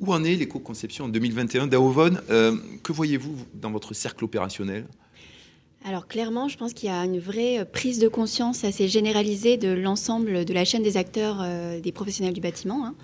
Où 0.00 0.12
en 0.12 0.22
est 0.24 0.34
l'éco-conception 0.34 1.06
en 1.06 1.08
2021 1.08 1.68
Daovon, 1.68 2.18
euh, 2.28 2.54
que 2.82 2.92
voyez-vous 2.92 3.34
dans 3.54 3.70
votre 3.70 3.94
cercle 3.94 4.24
opérationnel? 4.24 4.84
Alors 5.86 6.06
clairement, 6.06 6.48
je 6.48 6.58
pense 6.58 6.74
qu'il 6.74 6.88
y 6.88 6.92
a 6.92 7.04
une 7.04 7.20
vraie 7.20 7.64
prise 7.64 7.98
de 7.98 8.08
conscience 8.08 8.64
assez 8.64 8.88
généralisée 8.88 9.56
de 9.56 9.68
l'ensemble 9.68 10.44
de 10.44 10.52
la 10.52 10.64
chaîne 10.64 10.82
des 10.82 10.96
acteurs, 10.96 11.38
euh, 11.40 11.80
des 11.80 11.92
professionnels 11.92 12.34
du 12.34 12.40
bâtiment. 12.40 12.84
Hein. 12.84 12.94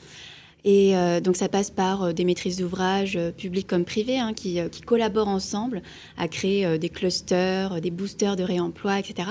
Et 0.65 0.97
euh, 0.97 1.21
donc 1.21 1.37
ça 1.37 1.49
passe 1.49 1.71
par 1.71 2.05
euh, 2.05 2.13
des 2.13 2.25
maîtrises 2.25 2.59
d'ouvrage 2.59 3.17
euh, 3.17 3.33
publics 3.33 3.67
comme 3.67 3.85
privés 3.85 4.19
hein, 4.19 4.33
qui, 4.33 4.61
collaborent 4.87 5.29
ensemble 5.29 5.83
à 6.17 6.29
créer 6.29 6.79
des 6.79 6.89
clusters, 6.89 7.81
des 7.81 7.91
boosters 7.91 8.37
de 8.37 8.43
réemploi, 8.43 8.99
etc. 8.99 9.29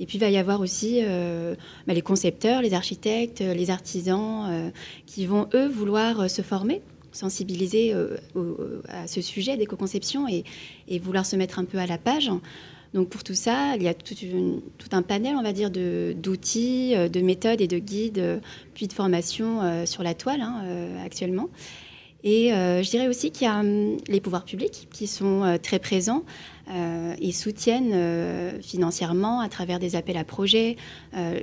Et 0.00 0.06
puis 0.06 0.18
il 0.18 0.20
va 0.20 0.30
y 0.30 0.36
avoir 0.36 0.60
aussi 0.60 1.02
bah, 1.02 1.94
les 1.94 2.02
concepteurs, 2.02 2.62
les 2.62 2.74
architectes, 2.74 3.40
les 3.40 3.70
artisans 3.70 4.72
qui 5.06 5.26
vont 5.26 5.48
eux 5.54 5.68
vouloir 5.68 6.30
se 6.30 6.42
former 6.42 6.82
sensibiliser 7.12 7.94
à 8.88 9.06
ce 9.06 9.20
sujet 9.22 9.56
d'éco-conception 9.56 10.28
et, 10.28 10.44
et, 10.86 10.98
vouloir 10.98 11.24
se 11.24 11.34
mettre 11.34 11.58
un 11.58 11.64
peu 11.64 11.78
à 11.78 11.86
la 11.86 11.98
page. 11.98 12.30
Donc 12.96 13.10
pour 13.10 13.22
tout 13.22 13.34
ça, 13.34 13.76
il 13.76 13.82
y 13.82 13.88
a 13.88 13.92
tout, 13.92 14.14
un 14.90 15.02
panel, 15.02 15.36
on 15.36 15.42
va 15.42 15.52
dire, 15.52 15.70
d'outils, 15.70 16.94
euh, 16.96 17.10
de, 17.10 17.20
méthodes 17.20 17.60
et 17.60 17.68
de 17.68 17.78
guides, 17.78 18.18
euh, 18.18 18.40
puis 18.72 18.88
de 18.88 18.94
formations 18.94 19.60
euh, 19.60 19.84
sur 19.84 20.02
la 20.02 20.14
toile 20.14 20.40
hein, 20.40 20.64
actuellement. 21.04 21.50
Et 22.24 22.48
je 22.48 22.90
dirais 22.90 23.06
aussi 23.06 23.30
qu'il 23.30 23.46
y 23.46 23.50
a 23.50 23.60
hum, 23.60 23.98
les 24.08 24.20
pouvoirs 24.20 24.44
publics 24.44 24.88
qui 24.90 25.06
sont 25.06 25.58
très 25.62 25.78
présents 25.78 26.24
et 27.20 27.30
soutiennent 27.30 28.60
financièrement 28.60 29.38
à 29.38 29.48
travers 29.48 29.78
des 29.78 29.94
appels 29.94 30.16
à 30.16 30.24
projets, 30.24 30.74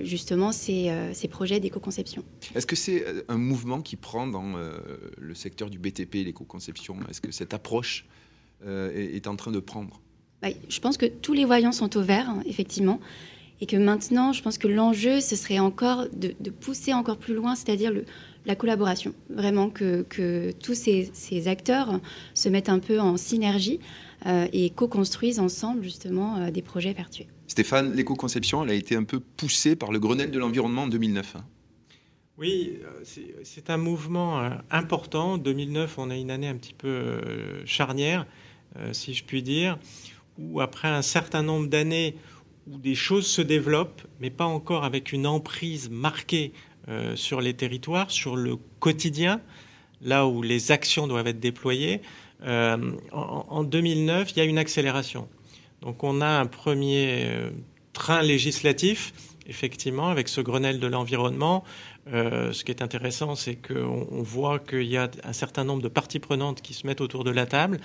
justement 0.02 0.52
ces, 0.52 0.92
ces 1.14 1.30
projets 1.30 1.62
d'éco-conception. 1.62 2.26
Est-ce 2.54 2.66
que 2.66 2.76
c'est 2.76 3.06
un 3.30 3.38
mouvement 3.38 3.82
qui 3.82 3.96
prend 3.96 4.28
dans 4.28 4.56
le 5.18 5.34
secteur 5.36 5.70
du 5.70 5.80
BTP, 5.80 6.16
l'éco-conception? 6.16 6.98
Est-ce 7.10 7.22
que 7.22 7.32
cette 7.32 7.54
approche 7.54 8.06
est 8.66 9.28
en 9.28 9.38
train 9.38 9.52
de 9.52 9.62
prendre? 9.62 10.02
Bah, 10.44 10.50
je 10.68 10.80
pense 10.82 10.98
que 10.98 11.06
tous 11.06 11.32
les 11.32 11.46
voyants 11.46 11.72
sont 11.72 11.96
au 11.96 12.02
vert, 12.02 12.30
hein, 12.30 12.44
effectivement. 12.46 13.00
Et 13.62 13.66
que 13.66 13.78
maintenant, 13.78 14.34
je 14.34 14.44
pense 14.44 14.58
que 14.58 14.68
l'enjeu, 14.68 15.22
ce 15.22 15.38
serait 15.38 15.60
encore 15.60 16.08
de, 16.12 16.50
pousser 16.50 16.94
encore 16.94 17.18
plus 17.18 17.34
loin, 17.34 17.56
c'est-à-dire 17.56 17.94
la 18.46 18.56
collaboration. 18.56 19.14
Vraiment 19.30 19.70
que, 19.70 20.06
tous 20.62 20.74
ces, 20.74 21.48
acteurs 21.48 22.02
se 22.34 22.50
mettent 22.50 22.68
un 22.68 22.80
peu 22.80 23.00
en 23.00 23.16
synergie 23.16 23.80
euh, 24.26 24.48
et 24.52 24.70
co-construisent 24.70 25.40
ensemble, 25.40 25.82
justement, 25.82 26.36
euh, 26.36 26.52
des 26.52 26.62
projets 26.62 26.92
vertueux. 26.92 27.26
Stéphane, 27.48 27.94
l'éco-conception, 27.94 28.66
elle 28.66 28.72
a 28.72 28.74
été 28.74 28.98
un 28.98 29.04
peu 29.06 29.22
poussée 29.22 29.78
par 29.78 29.94
le 29.94 30.00
Grenelle 30.00 30.32
de 30.32 30.40
l'environnement 30.40 30.84
en 30.84 30.88
2009. 30.88 31.38
Hein. 31.38 31.46
Oui, 32.38 32.80
euh, 32.84 33.40
c'est 33.44 33.70
un 33.70 33.78
mouvement 33.78 34.42
important. 34.72 35.38
2009, 35.38 36.00
on 36.00 36.10
a 36.10 36.18
une 36.18 36.32
année 36.32 36.50
un 36.50 36.56
petit 36.56 36.74
peu 36.74 37.22
charnière, 37.64 38.26
si 38.92 39.14
je 39.14 39.24
puis 39.24 39.44
dire 39.44 39.78
où 40.38 40.62
après 40.62 40.88
un 40.88 41.02
certain 41.02 41.44
nombre 41.44 41.68
d'années 41.68 42.16
où 42.68 42.78
des 42.78 42.96
choses 42.96 43.28
se 43.28 43.42
développent, 43.42 44.02
mais 44.20 44.30
pas 44.30 44.46
encore 44.46 44.84
avec 44.84 45.12
une 45.12 45.28
emprise 45.28 45.90
marquée 45.90 46.54
euh, 46.88 47.16
sur 47.16 47.42
les 47.42 47.54
territoires, 47.54 48.12
sur 48.12 48.36
le 48.36 48.58
quotidien, 48.80 49.42
là 50.02 50.28
où 50.28 50.42
les 50.42 50.72
actions 50.72 51.08
doivent 51.08 51.28
être 51.28 51.40
déployées, 51.40 52.02
euh, 52.44 52.92
en, 53.12 53.64
2009, 53.64 54.32
il 54.32 54.38
y 54.38 54.42
a 54.42 54.46
une 54.46 54.58
accélération. 54.58 55.28
Donc 55.82 56.04
on 56.04 56.22
a 56.22 56.28
un 56.28 56.46
premier 56.46 57.26
euh, 57.26 57.52
train 57.94 58.22
législatif, 58.22 59.14
effectivement, 59.48 60.10
avec 60.10 60.28
ce 60.28 60.42
Grenelle 60.42 60.80
de 60.80 60.88
l'environnement. 60.88 61.64
ce 62.08 62.64
qui 62.64 62.72
est 62.72 62.82
intéressant, 62.82 63.36
c'est 63.36 63.56
qu'on 63.56 64.08
on 64.12 64.22
voit 64.22 64.60
qu'il 64.60 64.84
y 64.84 64.98
a 64.98 65.10
un 65.24 65.34
certain 65.34 65.64
nombre 65.66 65.82
de 65.82 65.90
parties 65.90 66.20
prenantes 66.20 66.62
qui 66.62 66.74
se 66.74 66.88
mettent 66.88 67.02
autour 67.02 67.24
de 67.24 67.32
la 67.32 67.46
table 67.46 67.80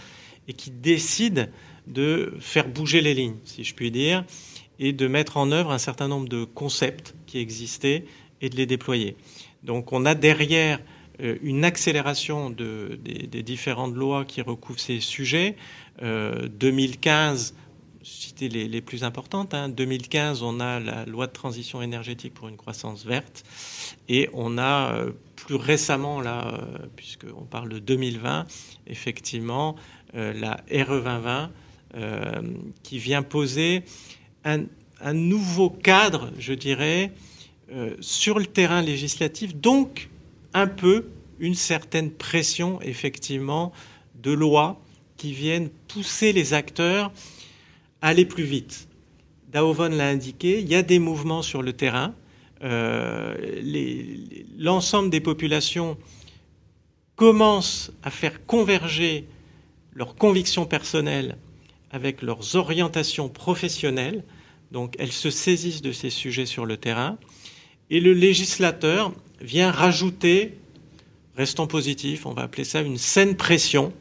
et 0.49 0.55
qui 0.55 0.71
décident 0.71 1.47
de 1.87 2.35
faire 2.41 2.69
bouger 2.69 3.01
les 3.01 3.15
lignes, 3.15 3.37
si 3.45 3.65
je 3.65 3.75
puis 3.75 3.91
dire, 3.91 4.25
et 4.79 4.93
de 4.93 5.07
mettre 5.07 5.37
en 5.37 5.53
œuvre 5.53 5.71
un 5.71 5.79
certain 5.79 6.09
nombre 6.09 6.29
de 6.29 6.45
concepts 6.45 7.15
qui 7.27 7.39
existaient 7.39 8.05
et 8.41 8.49
de 8.49 8.57
les 8.57 8.67
déployer. 8.67 9.17
Donc 9.63 9.93
on 9.93 10.07
a 10.07 10.15
derrière 10.15 10.81
euh, 11.21 11.37
une 11.43 11.65
accélération 11.65 12.51
des, 12.51 13.43
différentes 13.43 13.95
lois 13.95 14.25
qui 14.25 14.43
recouvrent 14.43 14.81
ces 14.81 15.01
sujets. 15.01 15.57
2015, 16.01 17.55
citer 18.03 18.49
les, 18.49 18.81
plus 18.81 19.05
importantes. 19.05 19.55
En 19.55 19.65
hein. 19.65 19.69
2015, 19.69 20.43
on 20.43 20.61
a 20.61 20.81
la 20.81 21.05
loi 21.07 21.27
de 21.27 21.33
transition 21.33 21.83
énergétique 21.83 22.35
pour 22.35 22.49
une 22.49 22.57
croissance 22.57 23.05
verte. 23.05 23.45
Et 24.09 24.29
on 24.33 24.59
a 24.59 24.95
euh, 24.95 25.13
plus 25.47 25.57
récemment, 25.57 26.21
là, 26.21 26.49
euh, 26.49 26.87
puisqu'on 26.97 27.45
parle 27.45 27.69
de 27.69 27.79
2020, 27.79 28.47
effectivement, 28.87 29.77
euh, 30.15 30.33
la 30.33 30.63
RE 30.71 31.03
2020 31.03 31.51
qui 32.83 32.99
vient 32.99 33.23
poser 33.23 33.83
un, 34.45 34.67
nouveau 35.15 35.71
cadre, 35.71 36.31
je 36.39 36.53
dirais, 36.53 37.13
sur 38.01 38.39
le 38.39 38.45
terrain 38.45 38.83
législatif, 38.83 39.57
donc 39.57 40.11
un 40.53 40.67
peu 40.67 41.07
une 41.41 41.55
certaine 41.55 42.11
pression, 42.11 42.79
effectivement, 42.83 43.73
de 44.23 44.33
loi 44.33 44.81
qui 45.17 45.33
viennent 45.33 45.71
pousser 45.89 46.33
les 46.33 46.53
acteurs 46.53 47.11
à 48.03 48.09
aller 48.09 48.27
plus 48.27 48.45
vite. 48.45 48.89
Daovon 49.53 49.89
l'a 49.89 50.09
indiqué, 50.09 50.61
il 50.61 50.69
y 50.69 50.75
a 50.75 50.83
des 50.83 50.99
mouvements 50.99 51.43
sur 51.43 51.63
le 51.63 51.73
terrain. 51.73 52.15
Euh, 52.63 53.37
l'ensemble 54.59 55.11
des 55.11 55.21
populations 55.21 55.97
commencent 57.17 57.93
à 58.03 58.11
faire 58.11 58.45
converger 58.47 59.27
leurs 59.93 60.15
convictions 60.15 60.67
personnelles 60.67 61.37
avec 61.91 62.23
leurs 62.23 62.57
orientations 62.57 63.29
professionnelles. 63.29 64.25
Donc 64.73 64.95
elles 64.99 65.13
se 65.13 65.31
saisissent 65.31 65.83
de 65.83 65.93
ces 65.93 66.11
sujets 66.11 66.47
sur 66.47 66.67
le 66.67 66.77
terrain. 66.77 67.19
Et 67.91 68.01
le 68.01 68.13
législateur 68.13 69.13
vient 69.41 69.71
rajouter, 69.71 70.59
restons 71.37 71.67
positifs, 71.67 72.27
on 72.27 72.33
va 72.33 72.43
appeler 72.43 72.65
ça 72.65 72.83
une 72.83 72.99
saine 72.99 73.37
pression, 73.37 73.93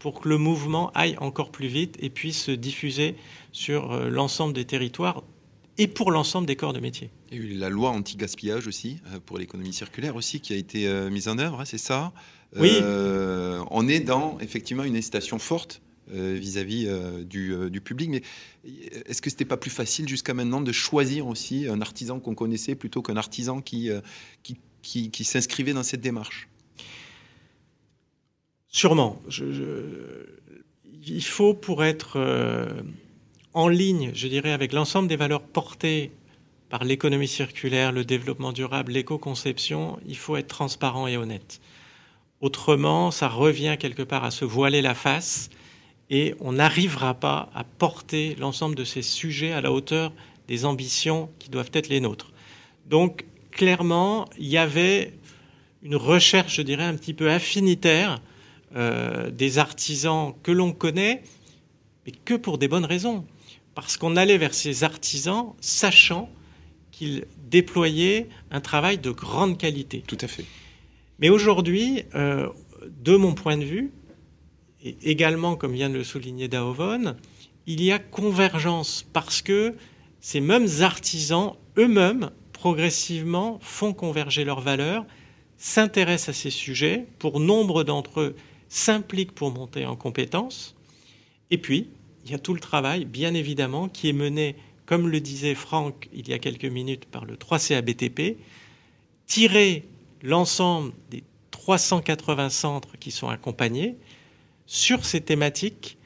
pour 0.00 0.20
que 0.20 0.28
le 0.28 0.38
mouvement 0.38 0.90
aille 0.94 1.16
encore 1.18 1.50
plus 1.50 1.68
vite 1.68 1.96
et 2.00 2.10
puisse 2.10 2.44
se 2.44 2.50
diffuser 2.50 3.14
sur 3.52 3.92
euh, 3.92 4.08
l'ensemble 4.08 4.54
des 4.54 4.64
territoires 4.64 5.22
et 5.80 5.88
pour 5.88 6.10
l'ensemble 6.10 6.46
des 6.46 6.56
corps 6.56 6.72
de 6.72 6.80
métier. 6.80 7.10
Il 7.30 7.38
y 7.38 7.40
a 7.40 7.44
eu 7.44 7.54
la 7.54 7.68
loi 7.68 7.90
anti-gaspillage 7.90 8.66
aussi, 8.66 8.98
euh, 9.08 9.18
pour 9.24 9.38
l'économie 9.38 9.72
circulaire 9.72 10.16
aussi, 10.16 10.40
qui 10.40 10.52
a 10.52 10.56
été 10.56 10.86
euh, 10.86 11.10
mise 11.10 11.28
en 11.28 11.38
œuvre, 11.38 11.60
hein, 11.60 11.64
c'est 11.64 11.78
ça 11.78 12.12
Oui. 12.56 12.78
on 12.82 13.88
est 13.88 14.00
dans 14.00 14.38
effectivement 14.40 14.84
une 14.84 14.96
incitation 14.96 15.38
forte 15.38 15.82
vis-à-vis 16.12 16.88
du, 17.24 17.80
public. 17.84 18.10
Mais 18.10 18.22
est-ce 19.06 19.22
que 19.22 19.30
c'était 19.30 19.44
pas 19.44 19.56
plus 19.56 19.70
facile 19.70 20.08
jusqu'à 20.08 20.34
maintenant 20.34 20.60
de 20.60 20.72
choisir 20.72 21.28
aussi 21.28 21.68
un 21.68 21.80
artisan 21.80 22.18
qu'on 22.18 22.34
connaissait 22.34 22.74
plutôt 22.74 23.00
qu'un 23.00 23.16
artisan 23.16 23.60
qui, 23.60 23.90
qui 24.82 25.24
s'inscrivait 25.24 25.72
dans 25.72 25.84
cette 25.84 26.00
démarche? 26.00 26.50
Sûrement. 28.70 29.20
il 31.02 31.24
faut, 31.24 31.54
pour 31.54 31.82
être 31.82 32.16
euh, 32.16 32.82
en 33.54 33.68
ligne, 33.68 34.12
je 34.14 34.28
dirais, 34.28 34.52
avec 34.52 34.72
l'ensemble 34.72 35.08
des 35.08 35.16
valeurs 35.16 35.42
portées 35.42 36.12
par 36.68 36.84
l'économie 36.84 37.28
circulaire, 37.28 37.90
le 37.90 38.04
développement 38.04 38.52
durable, 38.52 38.92
l'éco-conception, 38.92 39.98
il 40.06 40.16
faut 40.16 40.36
être 40.36 40.46
transparent 40.46 41.08
et 41.08 41.16
honnête. 41.16 41.60
Autrement, 42.40 43.10
ça 43.10 43.28
revient 43.28 43.76
quelque 43.78 44.02
part 44.02 44.24
à 44.24 44.30
se 44.30 44.44
voiler 44.44 44.80
la 44.80 44.94
face 44.94 45.50
et 46.10 46.34
on 46.40 46.52
n'arrivera 46.52 47.14
pas 47.14 47.50
à 47.54 47.64
porter 47.64 48.36
l'ensemble 48.36 48.76
de 48.76 48.84
ces 48.84 49.02
sujets 49.02 49.52
à 49.52 49.60
la 49.60 49.72
hauteur 49.72 50.12
des 50.48 50.64
ambitions 50.64 51.28
qui 51.38 51.50
doivent 51.50 51.70
être 51.72 51.88
les 51.88 52.00
nôtres. 52.00 52.32
Donc, 52.86 53.24
clairement, 53.50 54.28
il 54.38 54.46
y 54.46 54.58
avait 54.58 55.12
une 55.82 55.96
recherche, 55.96 56.56
je 56.56 56.62
dirais, 56.62 56.84
un 56.84 56.94
petit 56.94 57.14
peu 57.14 57.30
affinitaire 57.30 58.20
euh, 58.76 59.30
des 59.30 59.58
artisans 59.58 60.34
que 60.42 60.52
l'on 60.52 60.72
connaît, 60.72 61.22
mais 62.06 62.12
que 62.12 62.34
pour 62.34 62.58
des 62.58 62.68
bonnes 62.68 62.84
raisons. 62.84 63.24
Parce 63.74 63.96
qu'on 63.96 64.16
allait 64.16 64.38
vers 64.38 64.54
ces 64.54 64.84
artisans 64.84 65.54
sachant 65.60 66.30
qu'ils 66.90 67.24
déployaient 67.48 68.28
un 68.50 68.60
travail 68.60 68.98
de 68.98 69.10
grande 69.10 69.58
qualité. 69.58 70.02
Tout 70.06 70.18
à 70.20 70.26
fait. 70.26 70.44
Mais 71.18 71.28
aujourd'hui, 71.28 72.02
euh, 72.14 72.48
de 73.02 73.16
mon 73.16 73.34
point 73.34 73.56
de 73.56 73.64
vue, 73.64 73.92
et 74.82 74.96
également 75.02 75.56
comme 75.56 75.72
vient 75.72 75.90
de 75.90 75.94
le 75.94 76.04
souligner 76.04 76.48
Daovon, 76.48 77.16
il 77.66 77.82
y 77.82 77.92
a 77.92 77.98
convergence 77.98 79.06
parce 79.12 79.42
que 79.42 79.74
ces 80.20 80.40
mêmes 80.40 80.68
artisans 80.80 81.54
eux-mêmes 81.78 82.30
progressivement 82.52 83.58
font 83.62 83.92
converger 83.92 84.44
leurs 84.44 84.60
valeurs, 84.60 85.06
s'intéressent 85.56 86.30
à 86.30 86.32
ces 86.38 86.50
sujets. 86.50 87.06
Pour 87.18 87.40
nombre 87.40 87.84
d'entre 87.84 88.20
eux, 88.20 88.36
s'implique 88.68 89.32
pour 89.32 89.50
monter 89.50 89.86
en 89.86 89.96
compétences. 89.96 90.74
Et 91.50 91.58
puis, 91.58 91.88
il 92.24 92.30
y 92.30 92.34
a 92.34 92.38
tout 92.38 92.54
le 92.54 92.60
travail, 92.60 93.04
bien 93.04 93.34
évidemment, 93.34 93.88
qui 93.88 94.08
est 94.08 94.14
mené, 94.14 94.56
comme 94.86 95.08
le 95.08 95.20
disait 95.20 95.54
Franck 95.54 96.08
il 96.12 96.28
y 96.28 96.32
a 96.32 96.38
quelques 96.38 96.64
minutes, 96.64 97.06
par 97.06 97.24
le 97.24 97.36
3CA 97.36 97.82
BTP, 97.82 98.38
tirer 99.26 99.84
l'ensemble 100.22 100.92
des 101.10 101.22
380 101.50 102.50
centres 102.50 102.96
qui 102.98 103.10
sont 103.10 103.28
accompagnés 103.28 103.96
sur 104.66 105.04
ces 105.04 105.20
thématiques 105.20 105.98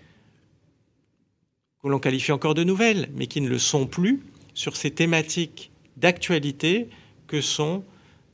que 1.83 1.89
l'on 1.89 1.99
qualifie 1.99 2.33
encore 2.33 2.55
de 2.55 2.65
nouvelles, 2.65 3.11
mais 3.15 3.27
qui 3.27 3.41
ne 3.41 3.49
le 3.49 3.59
sont 3.59 3.87
plus, 3.87 4.23
sur 4.55 4.77
ces 4.77 4.91
thématiques 4.91 5.71
d'actualité 5.97 6.89
que 7.27 7.41
sont 7.41 7.85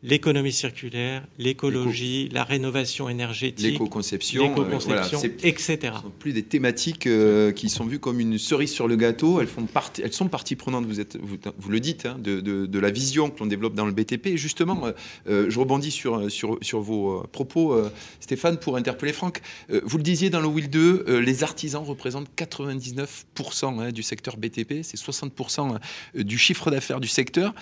l'économie 0.02 0.52
circulaire, 0.52 1.26
l'écologie, 1.38 2.30
la 2.32 2.42
rénovation 2.42 3.08
énergétique, 3.08 3.72
l'éco-conception, 3.72 4.54
euh, 4.58 5.28
etc. 5.42 5.78
Ce 5.82 6.02
sont 6.02 6.12
plus 6.18 6.32
des 6.32 6.42
thématiques 6.42 7.06
euh, 7.06 7.52
qui 7.52 7.68
sont 7.68 7.84
vues 7.84 7.98
comme 7.98 8.18
une 8.18 8.38
cerise 8.38 8.70
sur 8.70 8.88
le 8.88 8.96
gâteau. 8.96 9.40
Elles, 9.40 9.46
font 9.46 9.66
partie, 9.66 10.00
elles 10.02 10.12
sont 10.12 10.28
partie 10.28 10.56
prenante, 10.56 10.86
vous, 10.86 11.00
êtes, 11.00 11.18
vous, 11.20 11.70
le 11.70 11.80
dites, 11.80 12.06
hein, 12.06 12.16
de, 12.18 12.40
de, 12.40 12.78
la 12.78 12.90
vision 12.90 13.28
que 13.28 13.40
l'on 13.40 13.46
développe 13.46 13.74
dans 13.74 13.84
le 13.84 13.92
BTP. 13.92 14.28
Et 14.28 14.36
justement, 14.38 14.84
euh, 15.28 15.50
je 15.50 15.58
rebondis 15.58 15.90
sur, 15.90 16.30
sur, 16.30 16.58
sur 16.62 16.80
vos 16.80 17.22
propos, 17.30 17.76
Stéphane, 18.20 18.58
pour 18.58 18.76
interpeller 18.76 19.12
Franck. 19.12 19.42
vous 19.68 19.98
le 19.98 20.02
disiez 20.02 20.30
dans 20.30 20.40
le 20.40 20.46
Will 20.46 20.70
2, 20.70 21.20
les 21.20 21.42
artisans 21.42 21.84
représentent 21.84 22.30
99% 22.38 23.80
hein, 23.80 23.92
du 23.92 24.02
secteur 24.02 24.38
BTP, 24.38 24.82
c'est 24.82 24.98
60% 24.98 25.78
du 26.14 26.38
chiffre 26.38 26.70
d'affaires 26.70 27.00
du 27.00 27.08
secteur. 27.08 27.54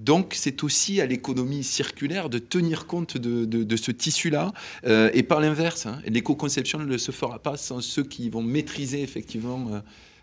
Donc 0.00 0.32
c'est 0.34 0.64
aussi 0.64 1.00
à 1.00 1.06
l'économie 1.06 1.62
circulaire 1.62 1.83
de 1.92 2.38
tenir 2.38 2.86
compte 2.86 3.16
de, 3.16 3.76
ce 3.76 3.90
tissu-là. 3.90 4.52
Euh, 4.86 5.10
et 5.14 5.22
par 5.22 5.40
l'inverse, 5.40 5.86
hein, 5.86 6.00
l'éco-conception 6.06 6.78
ne 6.78 6.98
se 6.98 7.12
fera 7.12 7.38
pas 7.38 7.56
sans 7.56 7.80
ceux 7.80 8.04
qui 8.04 8.30
vont 8.30 8.42
maîtriser 8.42 9.02
effectivement 9.02 9.82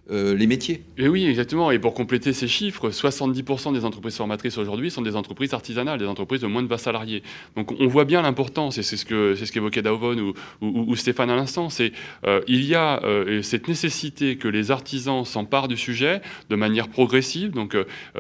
euh, 0.10 0.36
les 0.36 0.48
métiers. 0.48 0.84
Et 0.98 1.08
oui, 1.08 1.26
exactement. 1.26 1.70
Et 1.70 1.78
pour 1.78 1.94
compléter 1.94 2.34
ces 2.34 2.48
chiffres, 2.48 2.90
70% 2.90 3.72
des 3.72 3.86
entreprises 3.86 4.18
formatrices 4.18 4.58
aujourd'hui 4.58 4.90
sont 4.90 5.04
des 5.04 5.16
entreprises 5.16 5.54
artisanales, 5.54 6.00
des 6.00 6.08
entreprises 6.08 6.42
de 6.42 6.48
moins 6.48 6.64
de 6.64 6.68
20 6.68 6.78
salariés. 6.78 7.22
Donc 7.56 7.72
on 7.80 7.86
voit 7.86 8.04
bien 8.04 8.24
l'importance, 8.24 8.80
et 8.80 8.84
c'est 8.84 8.98
ce 8.98 9.06
que 9.06 9.36
c'est 9.36 9.46
ce 9.46 9.52
qu'évoquait 9.52 9.84
Dauvon 9.84 10.34
ou, 10.60 10.96
Stéphane 10.96 11.30
à 11.30 11.36
l'instant, 11.36 11.70
c'est 11.70 11.94
euh, 12.26 12.42
il 12.48 12.66
y 12.66 12.74
a 12.74 13.02
euh, 13.04 13.44
cette 13.44 13.68
nécessité 13.68 14.38
que 14.38 14.48
les 14.48 14.72
artisans 14.72 15.24
s'emparent 15.24 15.68
du 15.68 15.78
sujet 15.78 16.22
de 16.50 16.56
manière 16.56 16.90
progressive. 16.90 17.52
Donc 17.52 17.78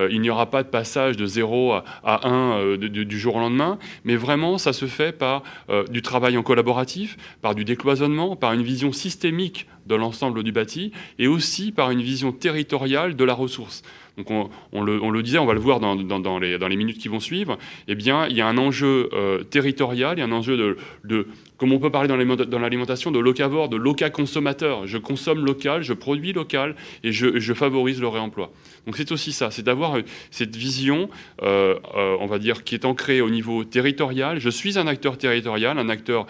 il 0.09 0.21
n'y 0.21 0.29
aura 0.29 0.51
pas 0.51 0.61
de 0.61 0.69
passage 0.69 1.17
de 1.17 1.25
0 1.25 1.73
à, 1.73 2.27
1 2.27 2.77
du 2.77 3.19
jour 3.19 3.35
au 3.35 3.39
lendemain, 3.39 3.79
mais 4.05 4.15
vraiment 4.15 4.57
ça 4.57 4.71
se 4.71 4.85
fait 4.85 5.11
par 5.11 5.43
du 5.89 6.01
travail 6.01 6.37
en 6.37 6.43
collaboratif, 6.43 7.17
par 7.41 7.55
du 7.55 7.65
décloisonnement, 7.65 8.35
par 8.35 8.53
une 8.53 8.63
vision 8.63 8.93
systémique 8.93 9.67
de 9.91 9.95
l'ensemble 9.95 10.43
du 10.43 10.53
bâti, 10.53 10.91
et 11.19 11.27
aussi 11.27 11.71
par 11.71 11.91
une 11.91 12.01
vision 12.01 12.31
territoriale 12.31 13.15
de 13.15 13.23
la 13.25 13.33
ressource. 13.33 13.83
Donc 14.17 14.29
on, 14.29 14.81
le, 14.81 15.23
disait, 15.23 15.37
on 15.37 15.45
va 15.45 15.53
le 15.53 15.59
voir 15.59 15.79
dans, 15.79 15.95
les, 16.39 16.75
minutes 16.75 16.97
qui 16.97 17.07
vont 17.07 17.19
suivre, 17.19 17.57
eh 17.87 17.95
bien, 17.95 18.27
il 18.27 18.35
y 18.35 18.41
a 18.41 18.47
un 18.47 18.57
enjeu 18.57 19.09
euh, 19.13 19.43
territorial, 19.43 20.17
il 20.17 20.19
y 20.19 20.23
a 20.23 20.25
un 20.25 20.31
enjeu 20.31 20.75
de, 21.03 21.27
comme 21.57 21.71
on 21.71 21.79
peut 21.79 21.89
parler 21.89 22.07
dans 22.07 22.17
l'alimentation, 22.59 23.11
de 23.11 23.19
locavore, 23.19 23.69
de 23.69 23.77
loca 23.77 24.09
consommateur. 24.09 24.85
Je 24.85 24.97
consomme 24.97 25.45
local, 25.45 25.81
je 25.83 25.93
produis 25.93 26.33
local 26.33 26.75
et 27.03 27.11
je, 27.11 27.53
favorise 27.53 28.01
le 28.01 28.07
réemploi. 28.07 28.51
Donc 28.85 28.97
c'est 28.97 29.11
aussi 29.11 29.31
ça, 29.31 29.51
c'est 29.51 29.61
d'avoir 29.61 29.97
euh, 29.97 30.01
cette 30.29 30.55
vision, 30.55 31.09
euh, 31.41 31.75
on 31.93 32.25
va 32.25 32.39
dire, 32.39 32.63
qui 32.63 32.75
est 32.75 32.85
ancrée 32.85 33.21
au 33.21 33.29
niveau 33.29 33.63
territorial. 33.63 34.39
Je 34.39 34.49
suis 34.49 34.77
un 34.77 34.87
acteur 34.87 35.17
territorial, 35.17 35.77
un 35.77 35.89
acteur 35.89 36.27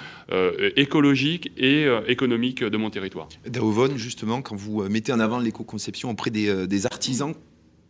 écologique 0.76 1.52
et 1.58 1.86
économique 2.08 2.64
de 2.64 2.78
mon 2.78 2.90
territoire. 2.90 3.28
Daovon, 3.48 3.98
justement, 3.98 4.42
quand 4.42 4.56
vous 4.56 4.84
mettez 4.90 5.14
en 5.14 5.20
avant 5.20 5.40
l'éco-conception 5.40 6.10
auprès 6.10 6.32
des 6.32 6.86
artisans, 6.86 7.34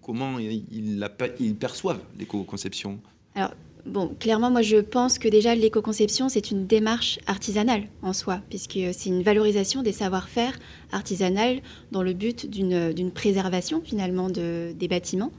comment 0.01 0.39
ils, 0.39 1.55
perçoivent 1.59 2.01
l'éco-conception 2.17 2.99
Alors, 3.35 3.51
bon, 3.85 4.15
clairement, 4.19 4.51
moi, 4.51 4.61
je 4.61 4.77
pense 4.77 5.19
que 5.19 5.27
déjà, 5.27 5.55
l'éco-conception, 5.55 6.29
c'est 6.29 6.51
une 6.51 6.67
démarche 6.67 7.19
artisanale 7.27 7.83
en 8.01 8.13
soi, 8.13 8.41
puisque 8.49 8.79
c'est 8.93 9.09
une 9.09 9.23
valorisation 9.23 9.83
des 9.83 9.91
savoir-faire 9.91 10.57
artisanales 10.91 11.61
dans 11.91 12.03
le 12.03 12.13
but 12.13 12.49
d'une 12.49 13.11
préservation, 13.11 13.81
finalement, 13.83 14.29
de, 14.29 14.73
des 14.77 14.87
bâtiments. 14.87 15.31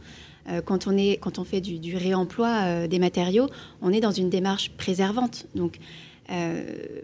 Euh, 0.49 0.61
quand, 0.61 0.87
on 0.87 0.97
est, 0.97 1.19
quand 1.21 1.39
on 1.39 1.45
fait 1.45 1.61
du, 1.61 1.97
réemploi 1.97 2.49
euh, 2.49 2.89
des 2.89 2.99
matériaux, 2.99 3.47
on 3.81 3.93
est 3.93 4.01
dans 4.01 4.11
une 4.11 4.29
démarche 4.29 4.71
préservante. 4.71 5.47
Donc, 5.55 5.79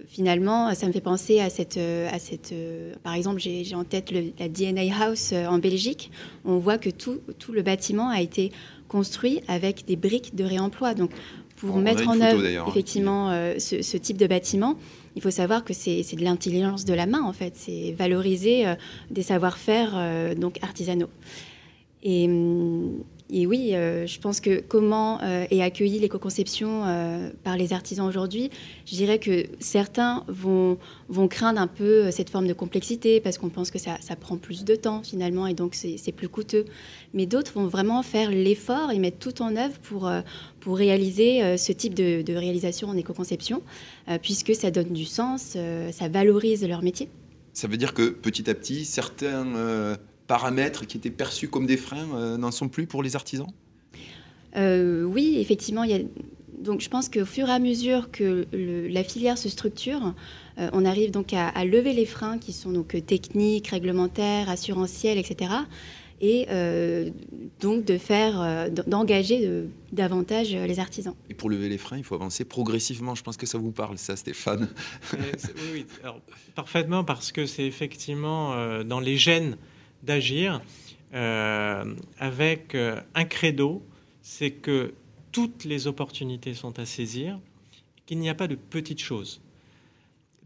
finalement, 0.06 0.74
ça 0.74 0.86
me 0.86 0.92
fait 0.92 1.00
penser 1.00 1.40
à 1.40 1.50
cette, 1.50 1.78
à 1.78 2.18
cette 2.18 2.54
par 3.02 3.14
exemple, 3.14 3.40
j'ai 3.40 3.74
en 3.74 3.84
tête 3.84 4.10
la 4.10 4.48
DNA 4.48 4.94
House 5.00 5.32
en 5.32 5.58
Belgique. 5.58 6.10
On 6.44 6.58
voit 6.58 6.78
que 6.78 6.90
tout, 6.90 7.20
tout 7.38 7.52
le 7.52 7.62
bâtiment 7.62 8.08
a 8.08 8.20
été 8.20 8.52
construit 8.88 9.40
avec 9.48 9.84
des 9.84 9.96
briques 9.96 10.34
de 10.34 10.44
réemploi. 10.44 10.94
Donc, 10.94 11.10
pour 11.56 11.76
mettre 11.78 12.08
en 12.08 12.20
œuvre 12.20 12.44
hein, 12.44 12.64
effectivement 12.68 13.30
ce, 13.58 13.82
ce, 13.82 13.96
type 13.96 14.16
de 14.16 14.26
bâtiment, 14.26 14.76
il 15.18 15.20
faut 15.20 15.32
savoir 15.32 15.64
que 15.64 15.74
c'est 15.74 16.14
de 16.14 16.22
l'intelligence 16.22 16.84
de 16.84 16.94
la 16.94 17.06
main, 17.06 17.22
en 17.22 17.32
fait. 17.32 17.54
C'est 17.56 17.92
valoriser 17.98 18.68
euh, 18.68 18.76
des 19.10 19.22
savoir-faire 19.22 19.90
euh, 19.96 20.36
donc 20.36 20.58
artisanaux. 20.62 21.10
Et, 22.04 22.26
hum, 22.26 23.02
et 23.30 23.46
oui, 23.46 23.74
euh, 23.74 24.06
je 24.06 24.18
pense 24.20 24.40
que 24.40 24.60
comment 24.60 25.20
est 25.20 25.60
accueillie 25.62 25.98
l'éco-conception 25.98 26.82
par 27.44 27.56
les 27.56 27.72
artisans 27.72 28.06
aujourd'hui, 28.06 28.50
je 28.86 28.94
dirais 28.94 29.18
que 29.18 29.44
certains 29.58 30.24
vont, 30.28 30.78
vont 31.08 31.28
craindre 31.28 31.60
un 31.60 31.66
peu 31.66 32.10
cette 32.10 32.30
forme 32.30 32.46
de 32.46 32.52
complexité 32.52 33.20
parce 33.20 33.38
qu'on 33.38 33.50
pense 33.50 33.70
que 33.70 33.78
ça, 33.78 33.98
prend 34.20 34.36
plus 34.36 34.64
de 34.64 34.74
temps 34.74 35.02
finalement 35.02 35.46
et 35.46 35.54
donc 35.54 35.74
c'est 35.74 36.12
plus 36.12 36.28
coûteux. 36.28 36.64
Mais 37.14 37.26
d'autres 37.26 37.52
vont 37.54 37.66
vraiment 37.66 38.02
faire 38.02 38.30
l'effort 38.30 38.90
et 38.90 38.98
mettre 38.98 39.18
tout 39.18 39.42
en 39.42 39.56
œuvre 39.56 39.78
pour, 39.80 40.10
pour 40.60 40.76
réaliser 40.76 41.42
euh, 41.42 41.56
ce 41.56 41.72
type 41.72 41.94
de, 41.94 42.34
réalisation 42.34 42.88
en 42.88 42.96
éco-conception, 42.96 43.62
euh, 44.08 44.18
puisque 44.20 44.54
ça 44.54 44.70
donne 44.70 44.92
du 44.92 45.04
sens, 45.04 45.54
euh, 45.56 45.90
ça 45.92 46.08
valorise 46.08 46.66
leur 46.66 46.82
métier. 46.82 47.08
Ça 47.54 47.68
veut 47.68 47.76
dire 47.76 47.94
que 47.94 48.10
petit 48.10 48.48
à 48.50 48.54
petit, 48.54 48.84
certains 48.84 49.96
paramètres 50.28 50.86
qui 50.86 50.96
étaient 50.96 51.10
perçus 51.10 51.48
comme 51.48 51.66
des 51.66 51.76
freins 51.76 52.36
n'en 52.38 52.52
sont 52.52 52.68
plus 52.68 52.86
pour 52.86 53.02
les 53.02 53.16
artisans? 53.16 53.48
Oui, 54.54 55.38
effectivement. 55.38 55.82
Il 55.82 55.90
y 55.90 55.94
a... 55.94 56.00
Donc 56.60 56.80
je 56.80 56.88
pense 56.88 57.08
qu'au 57.08 57.24
fur 57.24 57.48
et 57.48 57.52
à 57.52 57.60
mesure 57.60 58.10
que 58.10 58.46
la 58.52 59.04
filière 59.04 59.38
se 59.38 59.48
structure, 59.48 60.14
on 60.56 60.84
arrive 60.84 61.12
donc 61.12 61.32
à, 61.32 61.48
à, 61.48 61.64
lever 61.64 61.92
les 61.92 62.06
freins 62.06 62.38
qui 62.38 62.52
sont 62.52 62.72
donc 62.72 62.96
techniques, 63.06 63.68
réglementaires, 63.68 64.50
assurantiels, 64.50 65.18
etc 65.18 65.50
et 66.20 66.46
euh, 66.50 67.10
donc 67.60 67.84
de 67.84 67.98
faire, 67.98 68.40
euh, 68.40 68.68
d'engager 68.68 69.66
davantage 69.92 70.54
les 70.54 70.78
artisans. 70.78 71.14
Et 71.30 71.34
pour 71.34 71.50
lever 71.50 71.68
les 71.68 71.78
freins, 71.78 71.98
il 71.98 72.04
faut 72.04 72.14
avancer 72.14 72.44
progressivement. 72.44 73.14
Je 73.14 73.22
pense 73.22 73.36
que 73.36 73.46
ça 73.46 73.58
vous 73.58 73.70
parle, 73.70 73.98
ça, 73.98 74.16
Stéphane. 74.16 74.68
oui, 75.72 75.86
parfaitement, 76.54 77.04
parce 77.04 77.32
que 77.32 77.46
c'est 77.46 77.66
effectivement 77.66 78.54
euh, 78.54 78.82
dans 78.82 79.00
les 79.00 79.16
gènes 79.16 79.56
d'agir 80.02 80.60
avec 81.12 82.74
un 82.74 83.24
credo, 83.24 83.82
c'est 84.22 84.50
que 84.50 84.94
toutes 85.32 85.64
les 85.64 85.86
opportunités 85.86 86.54
sont 86.54 86.78
à 86.78 86.86
saisir, 86.86 87.38
qu'il 88.06 88.18
n'y 88.18 88.28
a 88.28 88.34
pas 88.34 88.48
de 88.48 88.54
petites 88.54 89.00
choses. 89.00 89.40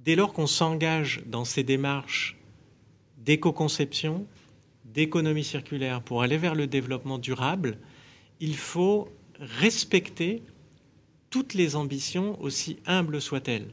Dès 0.05 0.17
lors 0.17 0.33
qu'on 0.33 0.47
s'engage 0.49 1.23
dans 1.27 1.45
ces 1.45 1.63
démarches 1.63 2.37
d'éco-conception, 3.19 4.27
d'économie 4.85 5.45
circulaire 5.45 6.03
pour 6.03 6.23
aller 6.23 6.37
vers 6.37 6.55
le 6.55 6.67
développement 6.67 7.19
durable, 7.19 7.79
il 8.41 8.57
faut 8.57 9.09
respecter 9.39 10.43
toutes 11.31 11.55
les 11.55 11.77
ambitions, 11.77 12.41
aussi 12.43 12.79
humbles 12.85 13.21
soient-elles. 13.21 13.69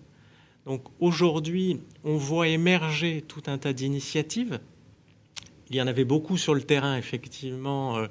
Donc 0.65 0.83
aujourd'hui, 0.99 1.81
on 2.03 2.15
voit 2.15 2.47
émerger 2.47 3.23
tout 3.27 3.43
un 3.47 3.57
tas 3.57 3.73
d'initiatives. 3.73 4.59
Il 5.69 5.75
y 5.75 5.82
en 5.82 5.88
avait 5.88 6.05
beaucoup 6.05 6.38
sur 6.38 6.53
le 6.55 6.62
terrain, 6.62 6.97
effectivement, 6.97 7.97
euh, 7.97 8.08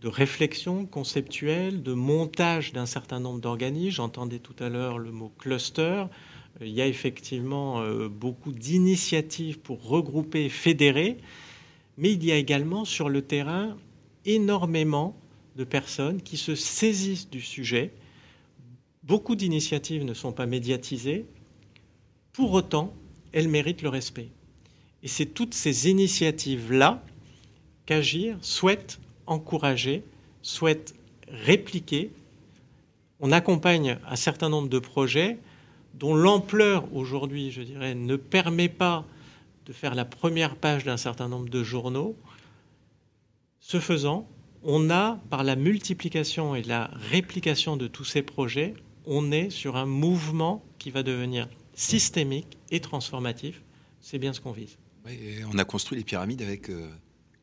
de 0.00 0.08
réflexion 0.08 0.86
conceptuelle, 0.86 1.82
de 1.82 1.92
montage 1.92 2.72
d'un 2.72 2.86
certain 2.86 3.20
nombre 3.20 3.40
d'organismes. 3.40 3.96
J'entendais 3.96 4.38
tout 4.38 4.56
à 4.60 4.68
l'heure 4.68 4.98
le 4.98 5.10
mot 5.10 5.32
cluster. 5.38 6.04
Il 6.60 6.68
y 6.68 6.80
a 6.80 6.86
effectivement 6.86 7.80
euh, 7.80 8.08
beaucoup 8.08 8.52
d'initiatives 8.52 9.58
pour 9.58 9.86
regrouper, 9.86 10.48
fédérer 10.48 11.18
mais 11.96 12.12
il 12.12 12.24
y 12.24 12.32
a 12.32 12.36
également 12.36 12.84
sur 12.84 13.08
le 13.08 13.22
terrain 13.22 13.76
énormément 14.24 15.16
de 15.56 15.64
personnes 15.64 16.22
qui 16.22 16.36
se 16.36 16.54
saisissent 16.54 17.30
du 17.30 17.40
sujet. 17.40 17.92
Beaucoup 19.02 19.36
d'initiatives 19.36 20.04
ne 20.04 20.14
sont 20.14 20.32
pas 20.32 20.46
médiatisées. 20.46 21.26
Pour 22.32 22.52
autant, 22.52 22.94
elles 23.32 23.48
méritent 23.48 23.82
le 23.82 23.90
respect. 23.90 24.28
Et 25.04 25.08
c'est 25.08 25.26
toutes 25.26 25.52
ces 25.52 25.90
initiatives-là 25.90 27.04
qu'Agir 27.84 28.38
souhaite 28.40 28.98
encourager, 29.26 30.02
souhaite 30.40 30.94
répliquer. 31.28 32.10
On 33.20 33.30
accompagne 33.30 33.98
un 34.08 34.16
certain 34.16 34.48
nombre 34.48 34.70
de 34.70 34.78
projets 34.78 35.38
dont 35.92 36.14
l'ampleur 36.14 36.92
aujourd'hui, 36.94 37.50
je 37.50 37.60
dirais, 37.60 37.94
ne 37.94 38.16
permet 38.16 38.70
pas 38.70 39.04
de 39.66 39.74
faire 39.74 39.94
la 39.94 40.06
première 40.06 40.56
page 40.56 40.84
d'un 40.84 40.96
certain 40.96 41.28
nombre 41.28 41.50
de 41.50 41.62
journaux. 41.62 42.16
Ce 43.60 43.80
faisant, 43.80 44.26
on 44.62 44.88
a, 44.88 45.20
par 45.28 45.44
la 45.44 45.54
multiplication 45.54 46.54
et 46.54 46.62
la 46.62 46.90
réplication 47.10 47.76
de 47.76 47.88
tous 47.88 48.04
ces 48.04 48.22
projets, 48.22 48.72
on 49.04 49.30
est 49.32 49.50
sur 49.50 49.76
un 49.76 49.86
mouvement 49.86 50.64
qui 50.78 50.90
va 50.90 51.02
devenir 51.02 51.46
systémique 51.74 52.56
et 52.70 52.80
transformatif. 52.80 53.60
C'est 54.00 54.18
bien 54.18 54.32
ce 54.32 54.40
qu'on 54.40 54.52
vise. 54.52 54.78
On 55.52 55.58
a 55.58 55.64
construit 55.64 55.98
les 55.98 56.04
pyramides 56.04 56.42
avec 56.42 56.70
euh, 56.70 56.88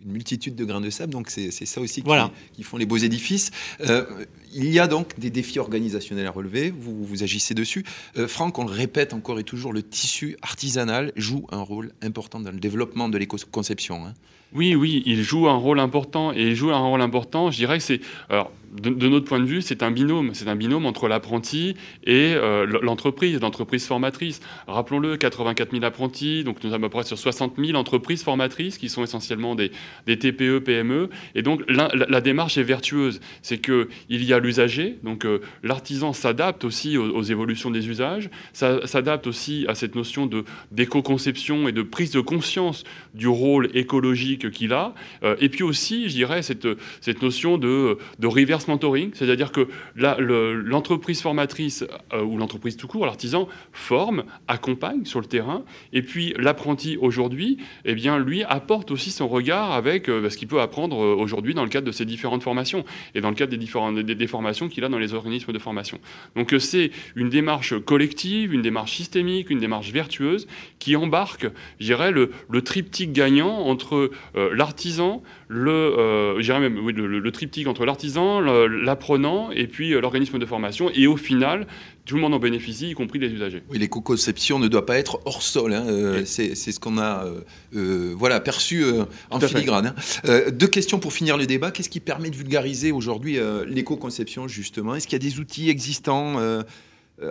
une 0.04 0.12
multitude 0.12 0.56
de 0.56 0.66
grains 0.66 0.82
de 0.82 0.90
sable, 0.90 1.14
donc 1.14 1.30
c'est 1.30 1.52
ça 1.52 1.82
aussi 1.82 2.02
qui, 2.02 2.08
voilà. 2.08 2.32
qui, 2.54 2.64
font 2.64 2.78
les 2.78 2.86
beaux 2.86 2.98
édifices. 2.98 3.52
Euh, 3.82 4.26
il 4.54 4.70
y 4.70 4.80
a 4.80 4.88
donc 4.88 5.20
des 5.20 5.30
défis 5.30 5.60
organisationnels 5.60 6.26
à 6.26 6.32
relever, 6.32 6.72
vous, 6.72 7.06
vous 7.06 7.24
agissez 7.24 7.54
dessus. 7.54 7.86
Euh, 8.18 8.28
Franck, 8.28 8.58
on 8.58 8.66
le 8.66 8.72
répète 8.72 9.14
encore 9.14 9.40
et 9.40 9.44
toujours, 9.44 9.74
le 9.74 9.84
tissu 9.84 10.38
artisanal 10.42 11.12
joue 11.16 11.46
un 11.52 11.62
rôle 11.62 11.94
important 12.02 12.40
dans 12.40 12.52
le 12.52 12.60
développement 12.60 13.10
de 13.10 13.18
l'éco-conception. 13.18 14.06
Hein. 14.06 14.14
Oui, 14.54 14.76
oui, 14.76 15.04
il 15.06 15.24
joue 15.24 15.48
un 15.48 15.56
rôle 15.56 15.80
important 15.80 16.34
et 16.34 16.42
il 16.42 16.56
joue 16.56 16.72
un 16.72 16.80
rôle 16.80 17.02
important. 17.02 17.52
Je 17.52 17.58
dirais 17.58 17.78
que 17.78 17.84
c'est, 17.84 18.02
alors, 18.30 18.52
de, 18.72 19.08
notre 19.08 19.26
point 19.26 19.40
de 19.40 19.46
vue, 19.46 19.62
c'est 19.62 19.84
un 19.84 19.92
binôme. 19.92 20.32
C'est 20.34 20.48
un 20.48 20.56
binôme 20.56 20.86
entre 20.86 21.08
l'apprenti 21.08 21.76
et 22.06 22.34
euh, 22.36 22.66
l'entreprise, 22.82 23.40
l'entreprise 23.42 23.86
formatrice. 23.86 24.40
Rappelons-le, 24.68 25.18
84 25.18 25.72
000 25.72 25.84
apprentis, 25.84 26.44
donc 26.44 26.64
nous 26.64 26.72
sommes 26.72 26.84
à 26.84 26.88
peu 26.88 26.98
près 26.98 27.04
sur 27.04 27.18
60 27.18 27.56
000 27.58 27.78
entreprises 27.78 28.24
formatrices 28.24 28.78
qui 28.78 28.88
sont 28.90 29.04
essentiellement 29.04 29.56
des, 29.56 29.72
TPE, 30.06 30.60
PME. 30.60 31.10
Et 31.36 31.42
donc 31.42 31.64
la, 31.68 32.22
démarche 32.22 32.58
est 32.58 32.64
vertueuse. 32.64 33.20
C'est 33.42 33.58
que 33.58 33.90
il 34.10 34.24
y 34.24 34.34
a 34.34 34.40
l'usager, 34.40 35.00
donc 35.04 35.26
euh, 35.26 35.40
l'artisan 35.64 36.14
s'adapte 36.14 36.64
aussi 36.64 36.98
aux, 36.98 37.24
évolutions 37.24 37.72
des 37.72 37.90
usages, 37.90 38.30
s'adapte 38.54 39.28
aussi 39.28 39.66
à 39.68 39.76
cette 39.76 39.96
notion 39.96 40.30
d'éco-conception 40.72 41.68
et 41.68 41.72
de 41.72 41.82
prise 41.82 42.12
de 42.12 42.22
conscience 42.22 42.84
du 43.14 43.28
rôle 43.28 43.70
écologique 43.74 44.52
qu'il 44.52 44.74
a. 44.74 44.94
Euh, 45.24 45.36
et 45.40 45.50
puis 45.50 45.64
aussi, 45.64 46.10
je 46.10 46.14
dirais, 46.14 46.42
cette, 46.42 46.68
cette 47.02 47.22
notion 47.22 47.58
de, 47.58 47.98
de 48.20 48.28
reverse 48.28 48.61
mentoring, 48.68 49.12
c'est-à-dire 49.14 49.52
que 49.52 49.68
l'entreprise 49.96 51.22
formatrice 51.22 51.86
euh, 52.14 52.24
ou 52.24 52.38
l'entreprise 52.38 52.78
tout 52.78 52.88
court, 52.88 53.06
l'artisan, 53.06 53.48
forme, 53.72 54.24
accompagne 54.48 55.06
sur 55.06 55.20
le 55.20 55.26
terrain. 55.26 55.64
Et 55.94 56.02
puis 56.02 56.34
l'apprenti 56.38 56.98
aujourd'hui, 56.98 57.58
eh 57.86 57.94
bien, 57.94 58.20
lui 58.20 58.44
apporte 58.44 58.92
aussi 58.92 59.12
son 59.12 59.28
regard 59.28 59.72
avec 59.72 60.10
euh, 60.10 60.30
ce 60.30 60.38
qu'il 60.38 60.48
peut 60.48 60.62
apprendre 60.62 60.98
aujourd'hui 60.98 61.54
dans 61.54 61.64
le 61.64 61.70
cadre 61.70 61.88
de 61.88 61.92
ses 61.92 62.06
différentes 62.06 62.44
formations 62.44 62.86
et 63.16 63.22
dans 63.22 63.30
le 63.30 63.36
cadre 63.36 63.52
des, 63.52 63.58
différentes, 63.58 63.96
des, 64.00 64.28
formations 64.28 64.70
qu'il 64.70 64.84
a 64.84 64.90
dans 64.90 65.00
les 65.00 65.14
organismes 65.14 65.52
de 65.52 65.60
formation. 65.60 66.00
Donc 66.36 66.54
c'est 66.60 66.92
une 67.16 67.30
démarche 67.30 67.78
collective, 67.80 68.54
une 68.54 68.62
démarche 68.62 68.96
systémique, 68.96 69.50
une 69.50 69.60
démarche 69.60 69.92
vertueuse 69.92 70.48
qui 70.80 70.96
embarque, 70.96 71.48
je 71.80 71.86
dirais, 71.86 72.12
le, 72.12 72.32
triptyque 72.62 73.12
gagnant 73.12 73.66
entre 73.66 74.12
euh, 74.36 74.50
l'artisan, 74.54 75.24
le, 75.54 75.96
euh, 75.98 76.60
même 76.60 76.90
le, 76.90 77.32
triptyque 77.32 77.68
entre 77.68 77.86
l'artisan, 77.86 78.40
l'apprenant 78.40 79.52
et 79.52 79.68
puis 79.68 79.94
euh, 79.94 80.00
l'organisme 80.00 80.40
de 80.40 80.46
formation. 80.46 80.90
Et 80.94 81.08
au 81.08 81.18
final, 81.18 81.68
tout 82.06 82.16
le 82.16 82.22
monde 82.22 82.34
en 82.34 82.40
bénéficie, 82.40 82.90
y 82.90 82.94
compris 82.94 83.20
les 83.20 83.30
usagers. 83.30 83.62
Oui, 83.70 83.78
l'éco-conception 83.78 84.60
ne 84.60 84.68
doit 84.68 84.86
pas 84.86 84.98
être 84.98 85.20
hors 85.26 85.42
sol. 85.42 85.74
Hein, 85.74 86.24
c'est 86.26 86.56
ce 86.56 86.80
qu'on 86.80 86.98
a 86.98 87.26
voilà, 87.72 88.40
perçu 88.40 88.84
en 89.30 89.40
filigrane. 89.40 89.94
Hein. 90.26 90.52
deux 90.52 90.68
questions 90.68 91.00
pour 91.00 91.14
finir 91.14 91.38
le 91.38 91.46
débat. 91.46 91.72
Qu'est-ce 91.72 91.90
qui 91.90 92.00
permet 92.00 92.30
de 92.30 92.36
vulgariser 92.36 92.92
aujourd'hui 92.92 93.38
l'éco-conception, 93.68 94.48
justement? 94.48 94.96
Est-ce 94.96 95.08
qu'il 95.08 95.22
y 95.22 95.26
a 95.26 95.30
des 95.30 95.40
outils 95.40 95.70
existants 95.70 96.38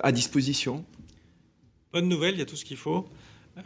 à 0.02 0.12
disposition? 0.12 0.84
Bonne 1.92 2.08
nouvelle, 2.08 2.34
il 2.34 2.38
y 2.38 2.42
a 2.42 2.46
tout 2.46 2.56
ce 2.56 2.64
qu'il 2.64 2.76
faut. 2.76 3.08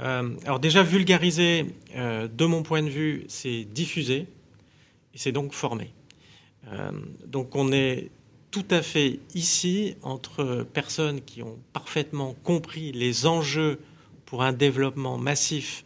Euh, 0.00 0.30
alors 0.44 0.60
déjà, 0.60 0.82
vulgariser, 0.82 1.66
euh, 1.96 2.28
de 2.28 2.44
mon 2.44 2.62
point 2.62 2.82
de 2.82 2.88
vue, 2.88 3.24
c'est 3.28 3.64
diffuser 3.64 4.26
et 5.14 5.18
c'est 5.18 5.32
donc 5.32 5.52
former. 5.52 5.92
Euh, 6.68 6.90
donc 7.26 7.54
on 7.56 7.72
est 7.72 8.10
tout 8.50 8.66
à 8.70 8.82
fait 8.82 9.20
ici 9.34 9.96
entre 10.02 10.66
personnes 10.72 11.20
qui 11.20 11.42
ont 11.42 11.58
parfaitement 11.72 12.34
compris 12.44 12.92
les 12.92 13.26
enjeux 13.26 13.80
pour 14.26 14.42
un 14.42 14.52
développement 14.52 15.18
massif 15.18 15.84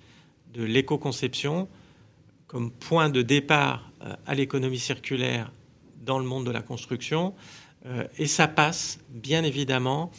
de 0.52 0.62
l'éco-conception 0.62 1.68
comme 2.46 2.70
point 2.70 3.10
de 3.10 3.22
départ 3.22 3.90
à 4.26 4.34
l'économie 4.34 4.78
circulaire 4.78 5.52
dans 6.02 6.18
le 6.18 6.24
monde 6.24 6.46
de 6.46 6.50
la 6.50 6.62
construction. 6.62 7.34
et 8.16 8.26
ça 8.26 8.48
passe, 8.48 9.00
bien 9.10 9.44
évidemment, 9.44 10.10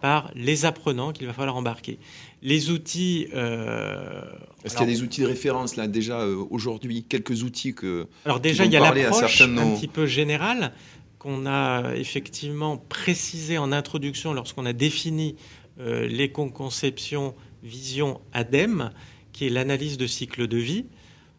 par 0.00 0.30
les 0.34 0.64
apprenants 0.64 1.12
qu'il 1.12 1.26
va 1.26 1.32
falloir 1.32 1.56
embarquer. 1.56 1.98
Les 2.46 2.70
outils. 2.70 3.26
Euh, 3.34 4.22
Est-ce 4.64 4.76
qu'il 4.76 4.86
y 4.86 4.88
a 4.88 4.94
des 4.94 5.02
outils 5.02 5.20
de 5.20 5.26
référence 5.26 5.74
là 5.74 5.88
déjà 5.88 6.20
euh, 6.20 6.46
aujourd'hui 6.48 7.02
Quelques 7.02 7.42
outils 7.42 7.74
que. 7.74 8.06
Alors 8.24 8.38
déjà, 8.38 8.64
il 8.64 8.70
y 8.70 8.76
a 8.76 8.80
l'approche 8.80 9.40
un 9.40 9.74
petit 9.74 9.88
peu 9.88 10.06
générale 10.06 10.72
qu'on 11.18 11.44
a 11.44 11.96
effectivement 11.96 12.76
précisé 12.76 13.58
en 13.58 13.72
introduction 13.72 14.32
lorsqu'on 14.32 14.64
a 14.64 14.72
défini 14.72 15.34
euh, 15.80 16.06
l'éco-conception 16.06 17.34
vision 17.64 18.20
ADEME, 18.32 18.90
qui 19.32 19.48
est 19.48 19.50
l'analyse 19.50 19.98
de 19.98 20.06
cycle 20.06 20.46
de 20.46 20.56
vie. 20.56 20.86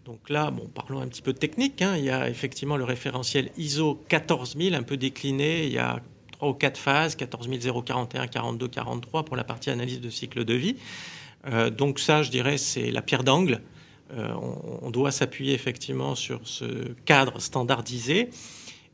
Donc 0.03 0.29
là, 0.29 0.51
bon, 0.51 0.67
parlons 0.67 0.99
un 0.99 1.07
petit 1.07 1.21
peu 1.21 1.31
de 1.31 1.37
technique. 1.37 1.81
Hein. 1.81 1.95
Il 1.97 2.03
y 2.03 2.09
a 2.09 2.29
effectivement 2.29 2.75
le 2.75 2.83
référentiel 2.83 3.49
ISO 3.57 4.03
14000, 4.09 4.75
un 4.75 4.83
peu 4.83 4.97
décliné. 4.97 5.67
Il 5.67 5.71
y 5.71 5.77
a 5.77 6.01
trois 6.38 6.50
ou 6.50 6.54
quatre 6.54 6.78
phases, 6.78 7.15
14041, 7.15 8.28
42, 8.28 8.67
43 8.67 9.26
pour 9.26 9.36
la 9.36 9.43
partie 9.43 9.71
analyse 9.71 10.00
de 10.00 10.10
cycle 10.10 10.45
de 10.45 10.54
vie. 10.54 10.76
Euh, 11.47 11.69
donc 11.69 12.00
ça, 12.00 12.21
je 12.21 12.30
dirais, 12.30 12.58
c'est 12.58 12.91
la 12.91 13.02
pierre 13.02 13.23
d'angle. 13.23 13.62
Euh, 14.13 14.34
on, 14.82 14.89
doit 14.91 15.12
s'appuyer 15.12 15.54
effectivement 15.54 16.15
sur 16.15 16.39
ce 16.43 16.93
cadre 17.06 17.39
standardisé. 17.39 18.30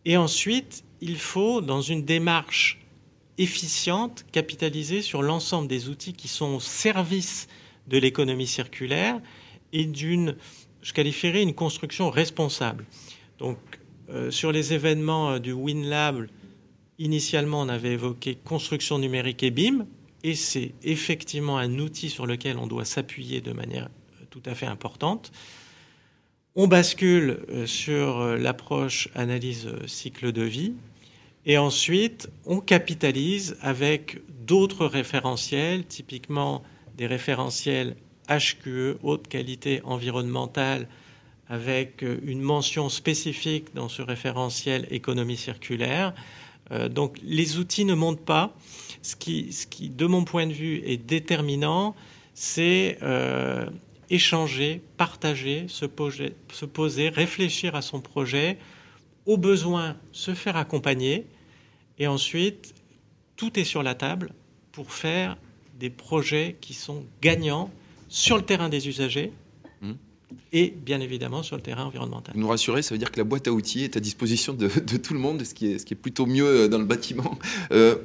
Et 0.05 0.17
ensuite, 0.17 0.83
il 1.01 1.17
faut, 1.17 1.61
dans 1.61 1.81
une 1.81 2.03
démarche 2.03 2.79
efficiente, 3.37 4.25
capitaliser 4.31 5.01
sur 5.01 5.21
l'ensemble 5.21 5.67
des 5.67 5.89
outils 5.89 6.13
qui 6.13 6.27
sont 6.27 6.55
au 6.55 6.59
service 6.59 7.47
de 7.87 7.97
l'économie 7.97 8.47
circulaire 8.47 9.19
et 9.71 9.85
d'une, 9.85 10.35
je 10.81 10.93
qualifierais, 10.93 11.43
une 11.43 11.53
construction 11.53 12.09
responsable. 12.09 12.85
Donc, 13.37 13.57
euh, 14.09 14.31
sur 14.31 14.51
les 14.51 14.73
événements 14.73 15.39
du 15.39 15.51
WinLab, 15.51 16.27
Initialement, 16.99 17.61
on 17.61 17.69
avait 17.69 17.93
évoqué 17.93 18.35
construction 18.35 18.99
numérique 18.99 19.41
et 19.41 19.49
BIM, 19.49 19.87
et 20.23 20.35
c'est 20.35 20.73
effectivement 20.83 21.57
un 21.57 21.79
outil 21.79 22.09
sur 22.09 22.27
lequel 22.27 22.57
on 22.57 22.67
doit 22.67 22.85
s'appuyer 22.85 23.41
de 23.41 23.51
manière 23.51 23.89
euh, 24.21 24.25
tout 24.29 24.43
à 24.45 24.53
fait 24.53 24.67
importante. 24.67 25.31
On 26.55 26.67
bascule 26.67 27.39
euh, 27.49 27.65
sur 27.65 28.19
euh, 28.19 28.37
l'approche 28.37 29.09
analyse 29.15 29.69
cycle 29.87 30.31
de 30.31 30.43
vie, 30.43 30.73
et 31.45 31.57
ensuite 31.57 32.29
on 32.45 32.59
capitalise 32.59 33.57
avec 33.61 34.21
d'autres 34.45 34.85
référentiels, 34.85 35.85
typiquement 35.85 36.61
des 36.95 37.07
référentiels 37.07 37.95
HQE, 38.29 38.99
haute 39.01 39.27
qualité 39.27 39.81
environnementale, 39.83 40.87
avec 41.49 42.01
une 42.01 42.41
mention 42.41 42.87
spécifique 42.87 43.75
dans 43.75 43.89
ce 43.89 44.01
référentiel 44.01 44.87
économie 44.89 45.35
circulaire, 45.35 46.13
donc 46.89 47.17
les 47.23 47.57
outils 47.57 47.85
ne 47.85 47.93
montent 47.93 48.25
pas. 48.25 48.55
Ce 49.01 49.15
qui, 49.15 49.89
de 49.89 50.05
mon 50.05 50.23
point 50.23 50.47
de 50.47 50.53
vue, 50.53 50.81
est 50.85 50.97
déterminant, 50.97 51.93
c'est 52.33 52.97
euh, 53.01 53.65
échanger, 54.09 54.81
partager, 54.97 55.65
se 55.67 55.85
poser, 55.85 57.09
réfléchir 57.09 57.75
à 57.75 57.81
son 57.81 57.99
projet, 57.99 58.57
au 59.25 59.37
besoin 59.37 59.97
se 60.11 60.33
faire 60.33 60.57
accompagner, 60.57 61.25
et 61.99 62.07
ensuite, 62.07 62.73
tout 63.35 63.59
est 63.59 63.63
sur 63.63 63.83
la 63.83 63.95
table 63.95 64.33
pour 64.71 64.93
faire 64.93 65.37
des 65.79 65.89
projets 65.89 66.55
qui 66.61 66.73
sont 66.73 67.05
gagnants 67.21 67.69
sur 68.09 68.37
le 68.37 68.43
terrain 68.43 68.69
des 68.69 68.87
usagers, 68.87 69.31
et 70.51 70.73
bien 70.85 70.99
évidemment 71.01 71.43
sur 71.43 71.55
le 71.55 71.61
terrain 71.61 71.85
environnemental. 71.85 72.33
Vous 72.35 72.41
nous 72.41 72.47
rassurez, 72.47 72.81
ça 72.81 72.93
veut 72.93 72.99
dire 72.99 73.11
que 73.11 73.19
la 73.19 73.23
boîte 73.23 73.47
à 73.47 73.51
outils 73.51 73.83
est 73.83 73.97
à 73.97 73.99
disposition 73.99 74.53
de, 74.53 74.67
tout 74.97 75.13
le 75.13 75.19
monde, 75.19 75.43
ce 75.43 75.53
qui, 75.53 75.71
est, 75.71 75.79
ce 75.79 75.85
qui 75.85 75.93
est 75.93 75.97
plutôt 75.97 76.25
mieux 76.25 76.45
euh, 76.45 76.67
dans 76.67 76.77
le 76.77 76.85
bâtiment. 76.85 77.37
Euh, 77.71 77.95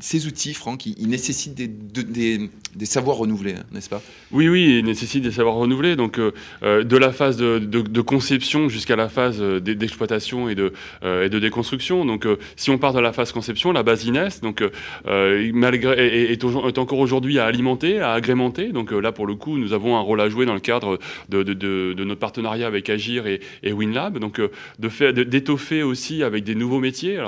ces 0.00 0.26
outils, 0.26 0.54
Franck, 0.54 0.86
ils, 0.86 1.08
nécessitent 1.08 1.54
des, 1.54 1.68
des, 1.68 2.86
savoirs 2.86 3.16
renouvelés, 3.16 3.54
hein, 3.54 3.64
n'est-ce 3.72 3.88
pas? 3.88 4.02
Oui, 4.32 4.48
oui, 4.48 4.78
ils 4.78 4.84
nécessitent 4.84 5.22
des 5.22 5.30
savoirs 5.30 5.54
renouvelés. 5.54 5.96
Donc, 5.96 6.18
euh, 6.18 6.32
de 6.62 6.96
la 6.96 7.12
phase 7.12 7.36
de, 7.36 8.00
conception 8.00 8.68
jusqu'à 8.68 8.96
la 8.96 9.08
phase 9.08 9.40
d'exploitation 9.40 10.48
et 10.48 10.54
de, 10.54 10.72
et 11.02 11.28
de 11.28 11.38
déconstruction. 11.38 12.04
Donc, 12.04 12.26
si 12.56 12.70
on 12.70 12.78
part 12.78 12.92
de 12.92 13.00
la 13.00 13.12
phase 13.12 13.32
conception, 13.32 13.72
la 13.72 13.82
base 13.82 14.06
INES, 14.06 14.40
donc, 14.42 14.62
malgré, 15.04 16.32
est, 16.32 16.44
est, 16.44 16.78
encore 16.78 16.98
aujourd'hui 16.98 17.38
à 17.38 17.46
alimenter, 17.46 18.00
à 18.00 18.12
agrémenter. 18.12 18.72
Donc, 18.72 18.92
là, 18.92 19.12
pour 19.12 19.26
le 19.26 19.34
coup, 19.34 19.58
nous 19.58 19.72
avons 19.72 19.96
un 19.96 20.00
rôle 20.00 20.20
à 20.20 20.28
jouer 20.28 20.46
dans 20.46 20.54
le 20.54 20.60
cadre 20.60 20.98
de 21.28 21.57
de, 21.58 21.94
notre 21.98 22.20
partenariat 22.20 22.66
avec 22.66 22.88
Agir 22.90 23.26
et, 23.26 23.40
WinLab, 23.64 24.18
donc 24.18 24.40
euh, 24.40 24.50
de 24.78 24.88
d'étoffer 25.22 25.82
aussi 25.82 26.22
avec 26.22 26.44
des 26.44 26.54
nouveaux 26.54 26.80
métiers. 26.80 27.18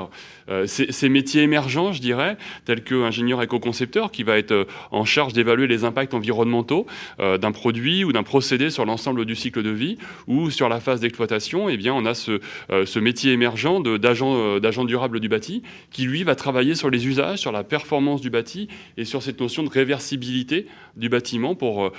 Euh, 0.51 0.67
ces, 0.67 1.09
métiers 1.09 1.43
émergents, 1.43 1.93
je 1.93 2.01
dirais, 2.01 2.37
tels 2.65 2.83
qu'ingénieur 2.83 3.43
éco-concepteur, 3.43 4.11
qui 4.11 4.23
va 4.23 4.39
être 4.39 4.53
euh, 4.53 4.65
en 4.91 5.05
charge 5.05 5.33
d'évaluer 5.33 5.67
les 5.67 5.85
impacts 5.85 6.15
environnementaux 6.15 6.87
d'un 7.19 7.53
produit 7.53 8.05
ou 8.05 8.13
d'un 8.13 8.23
procédé 8.23 8.71
sur 8.71 8.85
l'ensemble 8.85 9.25
du 9.25 9.35
cycle 9.35 9.63
de 9.63 9.71
vie, 9.71 9.99
ou 10.27 10.51
sur 10.51 10.69
la 10.69 10.81
phase 10.81 11.01
d'exploitation, 11.01 11.69
eh 11.69 11.77
bien, 11.77 11.93
on 11.95 12.05
a 12.07 12.15
ce, 12.15 12.99
métier 12.99 13.33
émergent 13.33 13.81
d'agent 13.81 14.85
durable 14.85 15.21
du 15.21 15.29
bâti, 15.29 15.63
qui 15.91 16.05
lui 16.05 16.25
va 16.25 16.35
travailler 16.35 16.75
sur 16.75 16.91
les 16.91 17.07
usages, 17.07 17.39
sur 17.39 17.53
la 17.53 17.65
performance 17.65 18.21
du 18.21 18.31
bâti 18.31 18.69
et 18.97 19.05
sur 19.05 19.23
cette 19.23 19.41
notion 19.41 19.63
de 19.63 19.69
réversibilité 19.69 20.67
du 20.97 21.09
bâtiment 21.09 21.55
pour, 21.55 21.93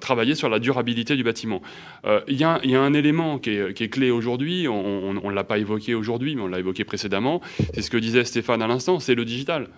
travailler 0.00 0.34
sur 0.34 0.48
la 0.48 0.58
durabilité 0.58 1.16
du 1.16 1.24
bâtiment. 1.24 1.62
Euh, 2.04 2.20
il 2.28 2.36
y, 2.36 2.44
a 2.44 2.80
un 2.80 2.94
élément 2.94 3.38
qui 3.38 3.50
est, 3.50 3.88
clé 3.88 4.10
aujourd'hui, 4.10 4.68
on 4.68 5.12
ne 5.12 5.32
l'a 5.32 5.44
pas 5.44 5.58
évoqué 5.58 5.94
aujourd'hui, 5.94 6.36
mais 6.36 6.42
on 6.42 6.48
l'a 6.48 6.58
évoqué 6.58 6.84
précédemment, 6.84 7.21
c'est 7.74 7.82
ce 7.82 7.90
que 7.90 7.96
disait 7.96 8.24
Stéphane 8.24 8.62
à 8.62 8.66
l'instant, 8.66 9.00
c'est 9.00 9.14
le 9.14 9.24
digital. 9.24 9.68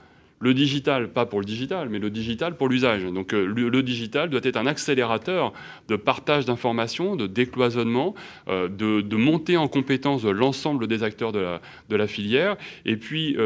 Le 0.41 0.53
digital, 0.53 1.09
pas 1.09 1.27
pour 1.27 1.41
le 1.41 1.47
digital, 1.47 1.89
mais 1.89 1.99
le 1.99 2.11
digital 2.11 2.57
pour 2.57 2.69
l'usage. 2.69 3.05
Donc 3.05 3.33
euh, 3.33 3.47
le, 3.47 3.83
digital 3.83 4.29
doit 4.29 4.41
être 4.43 4.57
un 4.57 4.67
accélérateur 4.67 5.53
de 5.89 5.97
partage 5.97 6.45
d'informations, 6.45 7.17
de 7.17 7.27
décloisonnement, 7.27 8.15
euh, 8.49 8.69
de, 8.69 9.17
montée 9.17 9.57
en 9.57 9.69
compétence 9.69 10.23
de 10.23 10.31
l'ensemble 10.31 10.87
des 10.87 11.03
acteurs 11.03 11.33
de 11.33 11.97
la, 11.97 12.07
filière. 12.07 12.57
Et 12.85 12.97
puis, 12.97 13.37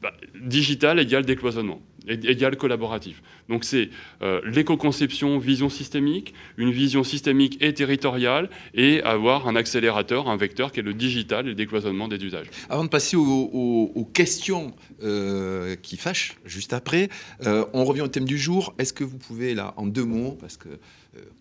bah, 0.00 0.12
digital 0.40 0.98
égale 0.98 1.24
décloisonnement 1.26 1.82
égal 2.10 2.56
collaboratif. 2.56 3.22
Donc 3.48 3.64
c'est 3.64 3.90
euh, 4.22 4.40
l'éco-conception, 4.44 5.38
vision 5.38 5.68
systémique, 5.68 6.34
une 6.56 6.70
vision 6.70 7.04
systémique 7.04 7.58
et 7.62 7.74
territoriale, 7.74 8.50
et 8.74 9.02
avoir 9.02 9.48
un 9.48 9.56
accélérateur, 9.56 10.28
un 10.28 10.36
vecteur 10.36 10.72
qui 10.72 10.80
est 10.80 10.82
le 10.82 10.94
digital 10.94 11.46
et 11.46 11.50
le 11.50 11.54
décloisonnement 11.54 12.08
des 12.08 12.22
usages. 12.24 12.46
Avant 12.68 12.84
de 12.84 12.88
passer 12.88 13.16
aux, 13.16 14.10
questions 14.12 14.72
euh, 15.02 15.76
qui 15.76 15.96
fâchent, 15.96 16.36
juste 16.44 16.72
après, 16.72 17.08
euh, 17.46 17.64
on 17.72 17.84
revient 17.84 18.02
au 18.02 18.08
thème 18.08 18.24
du 18.24 18.38
jour. 18.38 18.74
Est-ce 18.78 18.92
que 18.92 19.04
vous 19.04 19.18
pouvez, 19.18 19.54
là, 19.54 19.74
en 19.76 19.86
deux 19.86 20.04
mots, 20.04 20.36
parce 20.40 20.56
que 20.56 20.68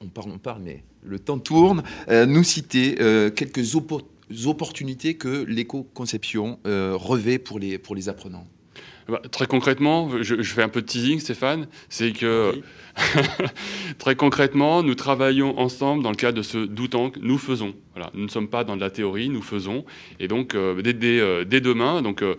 on 0.02 0.08
parle, 0.08 0.32
on 0.32 0.38
parle, 0.40 0.62
mais 0.64 0.84
le 1.04 1.20
temps 1.20 1.38
tourne, 1.38 1.84
nous 2.10 2.44
citer 2.44 2.96
quelques 3.36 3.76
opportunités 3.76 5.14
que 5.14 5.44
l'éco-conception 5.46 6.60
revêt 6.66 7.38
pour 7.38 7.60
les, 7.60 7.78
pour 7.78 7.96
les 7.96 8.10
apprenants? 8.10 8.48
Bah, 9.10 9.22
très 9.32 9.48
concrètement, 9.48 10.10
je, 10.22 10.42
fais 10.44 10.64
un 10.64 10.70
peu 10.70 10.82
de 10.82 10.86
teasing, 10.86 11.20
Stéphane, 11.20 11.68
c'est 11.90 12.12
que 12.12 12.62
très 13.98 14.16
concrètement, 14.16 14.84
nous 14.84 14.96
travaillons 14.96 15.58
ensemble 15.60 16.04
dans 16.04 16.10
le 16.10 16.16
cadre 16.16 16.38
de 16.38 16.44
ce 16.44 16.58
doutant 16.58 17.10
que 17.10 17.20
nous 17.20 17.38
faisons. 17.38 17.74
Voilà, 17.96 18.12
nous 18.14 18.24
ne 18.24 18.30
sommes 18.30 18.48
pas 18.48 18.64
dans 18.64 18.76
de 18.78 18.82
la 18.82 18.90
théorie, 18.90 19.28
nous 19.28 19.42
faisons. 19.42 19.84
Et 20.22 20.30
donc, 20.30 20.56
euh, 20.56 20.82
dès, 20.82 21.20
euh, 21.20 21.44
dès, 21.44 21.60
demain, 21.60 22.02
donc, 22.02 22.22
euh, 22.22 22.36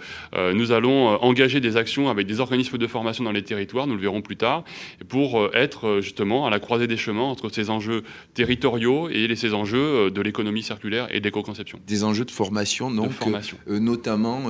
nous 0.55 0.73
allons 0.73 1.09
engager 1.23 1.61
des 1.61 1.77
actions 1.77 2.09
avec 2.09 2.27
des 2.27 2.41
organismes 2.41 2.79
de 2.79 2.87
formation 2.87 3.25
dans 3.25 3.33
les 3.33 3.43
territoires, 3.43 3.87
nous 3.87 3.95
le 3.95 4.01
verrons 4.01 4.23
plus 4.23 4.37
tard, 4.37 4.65
pour 5.09 5.51
être 5.55 6.01
justement 6.01 6.47
à 6.47 6.51
la 6.51 6.61
croisée 6.61 6.87
des 6.87 6.97
chemins 6.97 7.23
entre 7.23 7.51
ces 7.51 7.69
enjeux 7.69 8.05
territoriaux 8.33 9.11
et 9.11 9.35
ces 9.37 9.53
enjeux 9.53 10.11
de 10.11 10.21
l'économie 10.23 10.63
circulaire 10.63 11.09
et 11.11 11.21
de 11.21 11.25
l'éco-conception. 11.25 11.79
Des 11.87 12.05
enjeux 12.05 12.25
de 12.25 12.31
formation, 12.31 12.91
non 12.91 13.11
formation. 13.11 13.59
notamment 13.67 14.45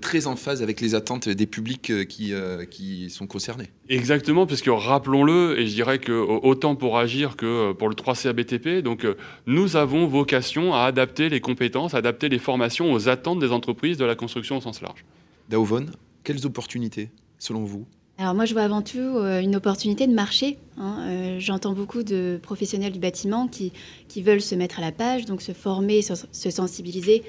très 0.00 0.26
en 0.26 0.34
phase 0.34 0.62
avec 0.62 0.80
les 0.80 0.94
attentes 0.94 1.28
des 1.28 1.46
publics 1.46 2.06
qui, 2.08 2.32
qui 2.70 3.10
sont 3.10 3.26
concernés. 3.26 3.68
Exactement, 3.88 4.46
puisque 4.46 4.68
rappelons-le, 4.68 5.47
et 5.56 5.66
je 5.66 5.74
dirais 5.74 5.98
que 5.98 6.12
autant 6.12 6.74
pour 6.74 6.98
agir 6.98 7.36
que 7.36 7.72
pour 7.72 7.88
le 7.88 7.94
3CA 7.94 8.32
BTP, 8.32 8.82
donc 8.82 9.06
nous 9.46 9.76
avons 9.76 10.06
vocation 10.06 10.74
à 10.74 10.82
adapter 10.82 11.28
les 11.28 11.40
compétences, 11.40 11.94
adapter 11.94 12.28
les 12.28 12.38
formations 12.38 12.92
aux 12.92 13.08
attentes 13.08 13.38
des 13.38 13.52
entreprises 13.52 13.96
de 13.96 14.04
la 14.04 14.14
construction 14.14 14.58
au 14.58 14.60
sens 14.60 14.80
large. 14.82 15.04
Daovon, 15.48 15.86
quelles 16.24 16.46
opportunités 16.46 17.10
selon 17.38 17.64
vous? 17.64 17.86
Alors 18.18 18.34
moi, 18.34 18.46
je 18.46 18.52
vois 18.52 18.62
avant 18.62 18.82
tout 18.82 18.98
euh, 18.98 19.40
une 19.40 19.54
opportunité 19.54 20.08
de 20.08 20.12
marché. 20.12 20.58
Hein. 20.76 20.96
Euh, 21.06 21.36
j'entends 21.38 21.72
beaucoup 21.72 22.02
de 22.02 22.40
professionnels 22.42 22.92
du 22.92 22.98
bâtiment 22.98 23.46
qui, 23.46 23.72
qui 24.08 24.22
veulent 24.22 24.40
se 24.40 24.56
mettre 24.56 24.80
à 24.80 24.82
la 24.82 24.90
page, 24.90 25.24
donc 25.24 25.40
se 25.40 25.52
former, 25.52 26.02
se 26.02 26.50
sensibiliser 26.50 27.22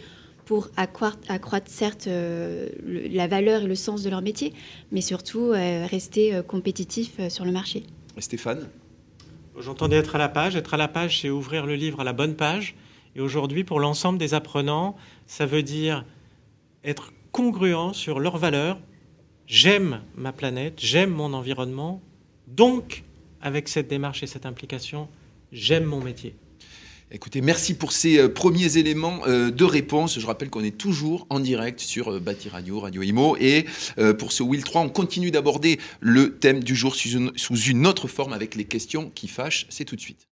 pour 0.49 0.67
accroître, 0.77 1.69
certes 1.69 2.08
euh, 2.08 2.69
la 2.84 3.27
valeur 3.27 3.62
et 3.62 3.67
le 3.67 3.75
sens 3.75 4.01
de 4.01 4.10
leur 4.10 4.23
métier, 4.23 4.51
mais 4.91 5.01
surtout 5.01 5.51
euh, 5.51 5.86
rester 5.86 6.34
euh, 6.34 6.41
compétitif 6.41 7.29
sur 7.29 7.45
le 7.45 7.51
marché. 7.51 7.84
Stéphane 8.21 8.69
J'entendais 9.60 9.97
être 9.97 10.15
à 10.15 10.17
la 10.17 10.29
page. 10.29 10.55
Être 10.55 10.73
à 10.73 10.77
la 10.77 10.88
page, 10.88 11.21
c'est 11.21 11.29
ouvrir 11.29 11.65
le 11.65 11.75
livre 11.75 11.99
à 11.99 12.03
la 12.03 12.13
bonne 12.13 12.36
page. 12.36 12.75
Et 13.15 13.21
aujourd'hui, 13.21 13.63
pour 13.63 13.79
l'ensemble 13.79 14.17
des 14.17 14.34
apprenants, 14.34 14.95
ça 15.27 15.45
veut 15.45 15.63
dire 15.63 16.05
être 16.84 17.12
congruent 17.32 17.93
sur 17.93 18.19
leurs 18.19 18.38
valeurs, 18.38 18.79
j'aime 19.47 20.01
ma 20.15 20.32
planète, 20.32 20.75
j'aime 20.77 21.12
mon 21.12 21.34
environnement, 21.34 22.01
donc 22.47 23.03
avec 23.41 23.67
cette 23.67 23.88
démarche 23.88 24.23
et 24.23 24.27
cette 24.27 24.45
implication, 24.45 25.10
j'aime 25.51 25.86
mon 25.86 26.01
métier. 26.01 26.36
Écoutez, 27.11 27.41
merci 27.41 27.73
pour 27.73 27.91
ces 27.91 28.19
euh, 28.19 28.29
premiers 28.29 28.77
éléments 28.77 29.21
euh, 29.25 29.49
de 29.49 29.63
réponse. 29.63 30.19
Je 30.19 30.25
rappelle 30.27 30.51
qu'on 30.51 30.63
est 30.63 30.77
toujours 30.77 31.25
en 31.31 31.39
direct 31.39 31.79
sur 31.79 32.13
euh, 32.13 32.19
Bâti 32.19 32.49
Radio, 32.49 32.79
Radio 32.79 33.01
Imo. 33.01 33.35
Et 33.39 33.65
pour 34.19 34.31
ce 34.31 34.43
Will 34.43 34.63
3, 34.63 34.81
on 34.81 34.89
continue 34.89 35.31
d'aborder 35.31 35.79
le 36.01 36.37
thème 36.37 36.63
du 36.63 36.75
jour 36.75 36.95
sous 36.95 37.57
une 37.57 37.87
autre 37.87 38.07
forme 38.07 38.33
avec 38.33 38.53
les 38.53 38.65
questions 38.65 39.11
qui 39.15 39.27
fâchent. 39.27 39.65
C'est 39.69 39.85
tout 39.85 39.95
de 39.95 40.01
suite. 40.01 40.28